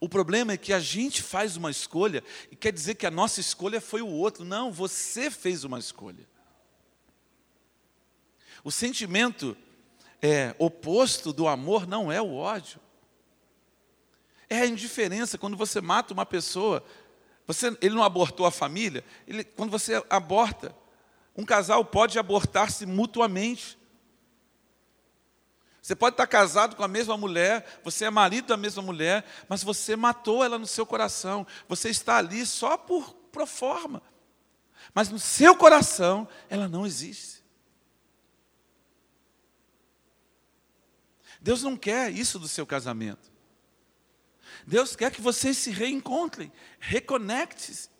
[0.00, 3.40] O problema é que a gente faz uma escolha e quer dizer que a nossa
[3.40, 4.44] escolha foi o outro.
[4.44, 6.28] Não, você fez uma escolha.
[8.62, 9.56] O sentimento
[10.20, 12.80] é, oposto do amor não é o ódio.
[14.50, 15.38] É a indiferença.
[15.38, 16.84] Quando você mata uma pessoa,
[17.46, 20.74] você, ele não abortou a família, ele, quando você aborta,
[21.36, 23.78] um casal pode abortar-se mutuamente.
[25.86, 29.62] Você pode estar casado com a mesma mulher, você é marido da mesma mulher, mas
[29.62, 31.46] você matou ela no seu coração.
[31.68, 34.02] Você está ali só por pro forma.
[34.92, 37.40] Mas no seu coração ela não existe.
[41.40, 43.30] Deus não quer isso do seu casamento.
[44.66, 47.90] Deus quer que vocês se reencontrem, reconecte-se.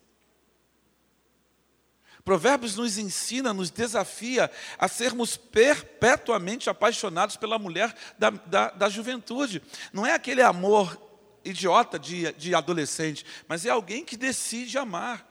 [2.27, 9.63] Provérbios nos ensina, nos desafia a sermos perpetuamente apaixonados pela mulher da, da, da juventude.
[9.93, 11.01] Não é aquele amor
[11.45, 15.25] idiota de, de adolescente, mas é alguém que decide amar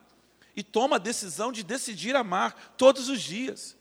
[0.56, 3.76] e toma a decisão de decidir amar todos os dias.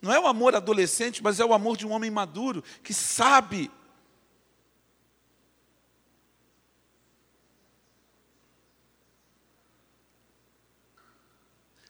[0.00, 3.70] Não é o amor adolescente, mas é o amor de um homem maduro que sabe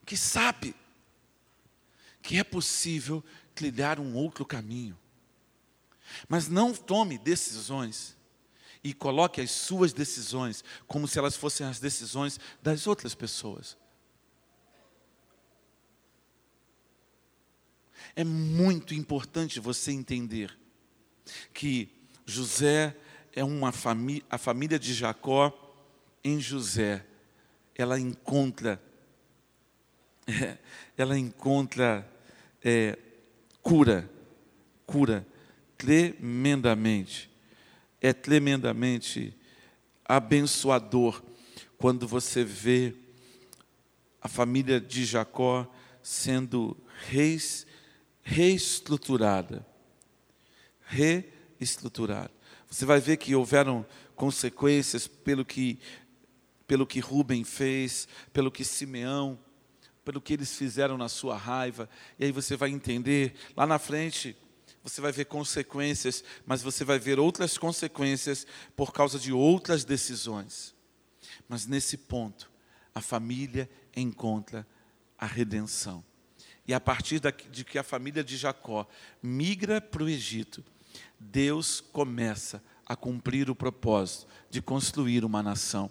[0.09, 0.75] que sabe
[2.23, 3.23] que é possível
[3.55, 4.99] trilhar um outro caminho.
[6.27, 8.17] Mas não tome decisões
[8.83, 13.77] e coloque as suas decisões como se elas fossem as decisões das outras pessoas.
[18.17, 20.59] É muito importante você entender
[21.53, 21.95] que
[22.25, 22.97] José
[23.35, 25.53] é uma família, a família de Jacó
[26.25, 27.05] em José,
[27.75, 28.88] ela encontra
[30.29, 30.59] é,
[30.97, 32.07] ela encontra
[32.63, 32.99] é,
[33.63, 34.09] cura,
[34.87, 35.27] cura
[35.77, 37.31] tremendamente.
[38.01, 39.35] É tremendamente
[40.05, 41.23] abençoador
[41.79, 42.95] quando você vê
[44.21, 45.67] a família de Jacó
[46.03, 46.77] sendo
[47.09, 47.67] reis,
[48.23, 49.67] reestruturada.
[50.83, 52.31] Reestruturada.
[52.71, 55.79] Você vai ver que houveram consequências pelo que,
[56.67, 59.39] pelo que Rubem fez, pelo que Simeão
[60.09, 61.87] pelo que eles fizeram na sua raiva.
[62.19, 64.35] E aí você vai entender, lá na frente,
[64.83, 70.75] você vai ver consequências, mas você vai ver outras consequências por causa de outras decisões.
[71.47, 72.51] Mas nesse ponto,
[72.95, 74.67] a família encontra
[75.19, 76.03] a redenção.
[76.67, 78.89] E a partir de que a família de Jacó
[79.23, 80.65] migra para o Egito,
[81.21, 85.91] Deus começa a cumprir o propósito de construir uma nação.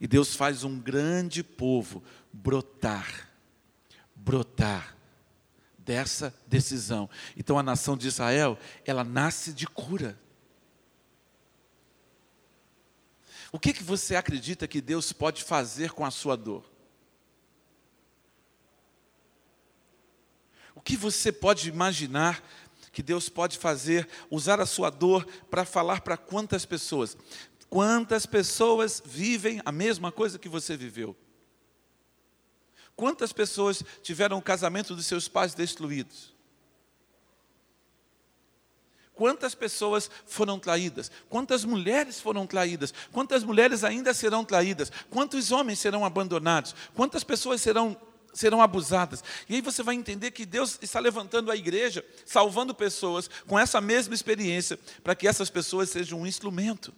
[0.00, 3.25] E Deus faz um grande povo brotar
[4.26, 4.96] brotar
[5.78, 7.08] dessa decisão.
[7.36, 10.18] Então a nação de Israel, ela nasce de cura.
[13.52, 16.68] O que, que você acredita que Deus pode fazer com a sua dor?
[20.74, 22.42] O que você pode imaginar
[22.92, 27.16] que Deus pode fazer, usar a sua dor para falar para quantas pessoas?
[27.70, 31.16] Quantas pessoas vivem a mesma coisa que você viveu?
[32.96, 36.34] Quantas pessoas tiveram o casamento dos seus pais destruídos?
[39.14, 41.10] Quantas pessoas foram traídas?
[41.28, 42.92] Quantas mulheres foram traídas?
[43.12, 44.90] Quantas mulheres ainda serão traídas?
[45.10, 46.74] Quantos homens serão abandonados?
[46.94, 47.96] Quantas pessoas serão,
[48.32, 49.24] serão abusadas?
[49.48, 53.80] E aí você vai entender que Deus está levantando a igreja, salvando pessoas com essa
[53.80, 56.94] mesma experiência, para que essas pessoas sejam um instrumento.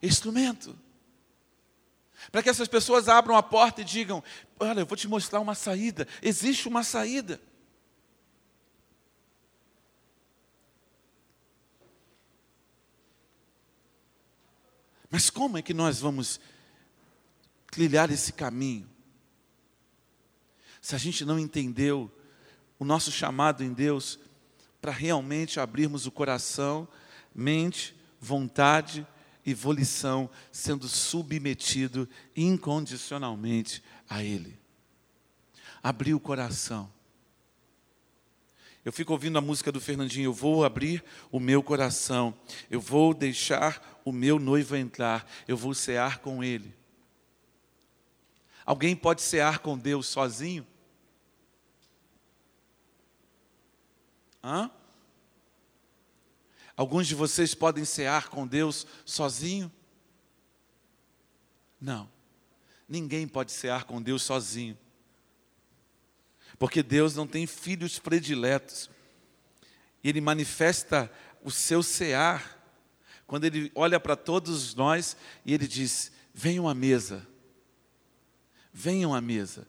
[0.00, 0.85] Instrumento.
[2.30, 4.22] Para que essas pessoas abram a porta e digam:
[4.58, 6.06] Olha, eu vou te mostrar uma saída.
[6.22, 7.40] Existe uma saída.
[15.10, 16.40] Mas como é que nós vamos
[17.70, 18.88] trilhar esse caminho?
[20.80, 22.10] Se a gente não entendeu
[22.78, 24.18] o nosso chamado em Deus
[24.80, 26.86] para realmente abrirmos o coração,
[27.34, 29.06] mente, vontade
[29.46, 34.58] e volição, sendo submetido incondicionalmente a Ele.
[35.82, 36.92] Abrir o coração.
[38.84, 42.32] Eu fico ouvindo a música do Fernandinho, eu vou abrir o meu coração,
[42.70, 46.72] eu vou deixar o meu noivo entrar, eu vou cear com ele.
[48.64, 50.64] Alguém pode cear com Deus sozinho?
[54.42, 54.70] Hã?
[56.76, 59.72] Alguns de vocês podem cear com Deus sozinho?
[61.80, 62.10] Não.
[62.88, 64.76] Ninguém pode cear com Deus sozinho.
[66.58, 68.90] Porque Deus não tem filhos prediletos.
[70.04, 71.10] Ele manifesta
[71.42, 72.56] o seu cear
[73.26, 77.26] quando ele olha para todos nós e ele diz: Venham à mesa,
[78.72, 79.66] venham à mesa,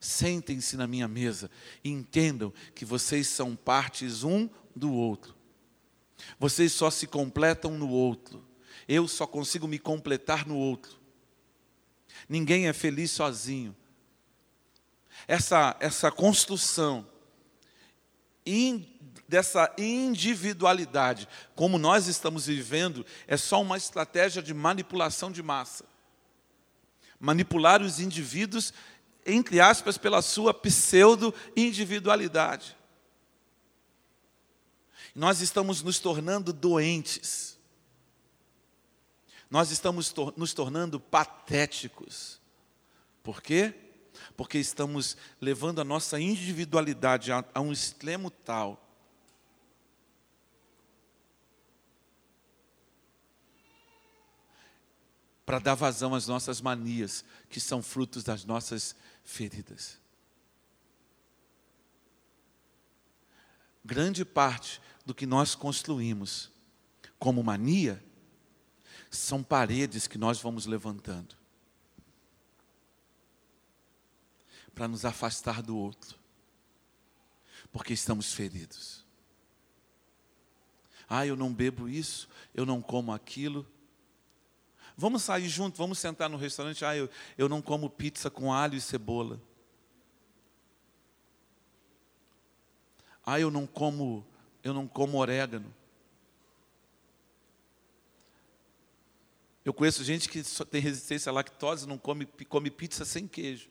[0.00, 1.50] sentem-se na minha mesa
[1.84, 5.37] e entendam que vocês são partes um do outro.
[6.38, 8.44] Vocês só se completam no outro.
[8.86, 10.98] Eu só consigo me completar no outro.
[12.28, 13.76] Ninguém é feliz sozinho
[15.28, 17.06] essa, essa construção
[18.44, 18.84] in,
[19.28, 25.84] dessa individualidade, como nós estamos vivendo, é só uma estratégia de manipulação de massa.
[27.20, 28.72] Manipular os indivíduos,
[29.26, 32.77] entre aspas, pela sua pseudo-individualidade.
[35.18, 37.58] Nós estamos nos tornando doentes.
[39.50, 42.40] Nós estamos nos tornando patéticos.
[43.22, 43.74] Por quê?
[44.36, 48.84] porque estamos levando a nossa individualidade a, a um extremo tal
[55.44, 58.94] para dar vazão às nossas manias, que são frutos das nossas
[59.24, 59.98] feridas.
[63.82, 64.78] Grande parte
[65.08, 66.52] do que nós construímos
[67.18, 68.04] como mania
[69.10, 71.34] são paredes que nós vamos levantando.
[74.74, 76.16] para nos afastar do outro,
[77.72, 79.04] porque estamos feridos.
[81.08, 83.66] Ah, eu não bebo isso, eu não como aquilo.
[84.96, 86.84] Vamos sair junto, vamos sentar no restaurante.
[86.84, 89.42] Ah, eu, eu não como pizza com alho e cebola.
[93.26, 94.24] Ah, eu não como,
[94.62, 95.74] eu não como orégano.
[99.64, 103.68] Eu conheço gente que tem resistência à lactose, não come, come pizza sem queijo.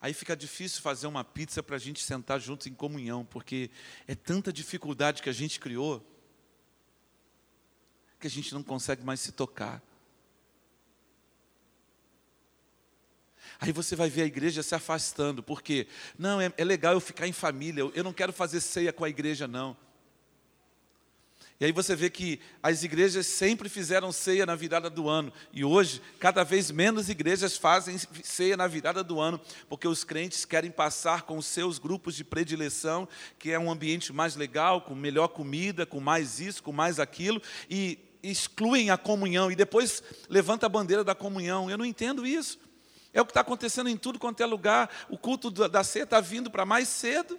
[0.00, 3.70] Aí fica difícil fazer uma pizza para a gente sentar juntos em comunhão, porque
[4.06, 6.04] é tanta dificuldade que a gente criou,
[8.20, 9.82] que a gente não consegue mais se tocar.
[13.60, 15.86] Aí você vai ver a igreja se afastando, porque,
[16.16, 19.04] não, é, é legal eu ficar em família, eu, eu não quero fazer ceia com
[19.04, 19.76] a igreja, não.
[21.60, 25.32] E aí você vê que as igrejas sempre fizeram ceia na virada do ano.
[25.52, 30.44] E hoje, cada vez menos igrejas fazem ceia na virada do ano, porque os crentes
[30.44, 33.08] querem passar com os seus grupos de predileção,
[33.40, 37.42] que é um ambiente mais legal, com melhor comida, com mais isso, com mais aquilo,
[37.68, 39.50] e excluem a comunhão.
[39.50, 41.68] E depois levanta a bandeira da comunhão.
[41.68, 42.56] Eu não entendo isso.
[43.18, 44.88] É o que está acontecendo em tudo quanto é lugar.
[45.08, 47.36] O culto da ceia está vindo para mais cedo.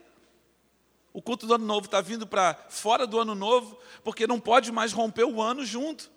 [1.14, 4.74] O culto do ano novo está vindo para fora do ano novo, porque não pode
[4.74, 6.12] mais romper o ano junto.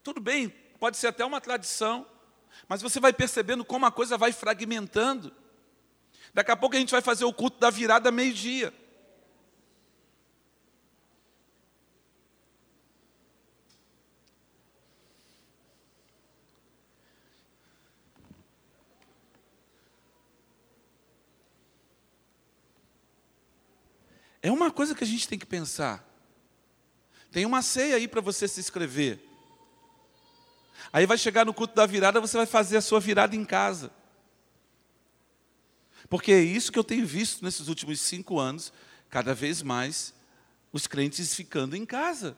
[0.00, 0.48] Tudo bem,
[0.78, 2.06] pode ser até uma tradição,
[2.68, 5.32] mas você vai percebendo como a coisa vai fragmentando.
[6.32, 8.72] Daqui a pouco a gente vai fazer o culto da virada meio-dia.
[24.46, 26.08] É uma coisa que a gente tem que pensar.
[27.32, 29.18] Tem uma ceia aí para você se inscrever.
[30.92, 33.90] Aí vai chegar no culto da virada, você vai fazer a sua virada em casa.
[36.08, 38.72] Porque é isso que eu tenho visto nesses últimos cinco anos,
[39.10, 40.14] cada vez mais,
[40.72, 42.36] os crentes ficando em casa.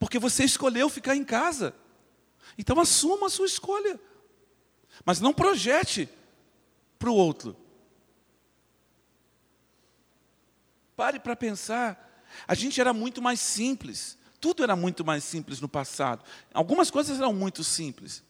[0.00, 1.72] Porque você escolheu ficar em casa.
[2.58, 4.00] Então assuma a sua escolha.
[5.04, 6.08] Mas não projete
[6.98, 7.56] para o outro.
[11.00, 12.26] Pare para pensar.
[12.46, 14.18] A gente era muito mais simples.
[14.38, 16.22] Tudo era muito mais simples no passado.
[16.52, 18.22] Algumas coisas eram muito simples.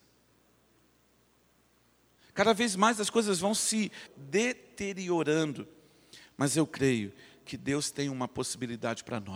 [2.33, 5.67] Cada vez mais as coisas vão se deteriorando.
[6.37, 7.13] Mas eu creio
[7.45, 9.29] que Deus tem uma possibilidade para nós.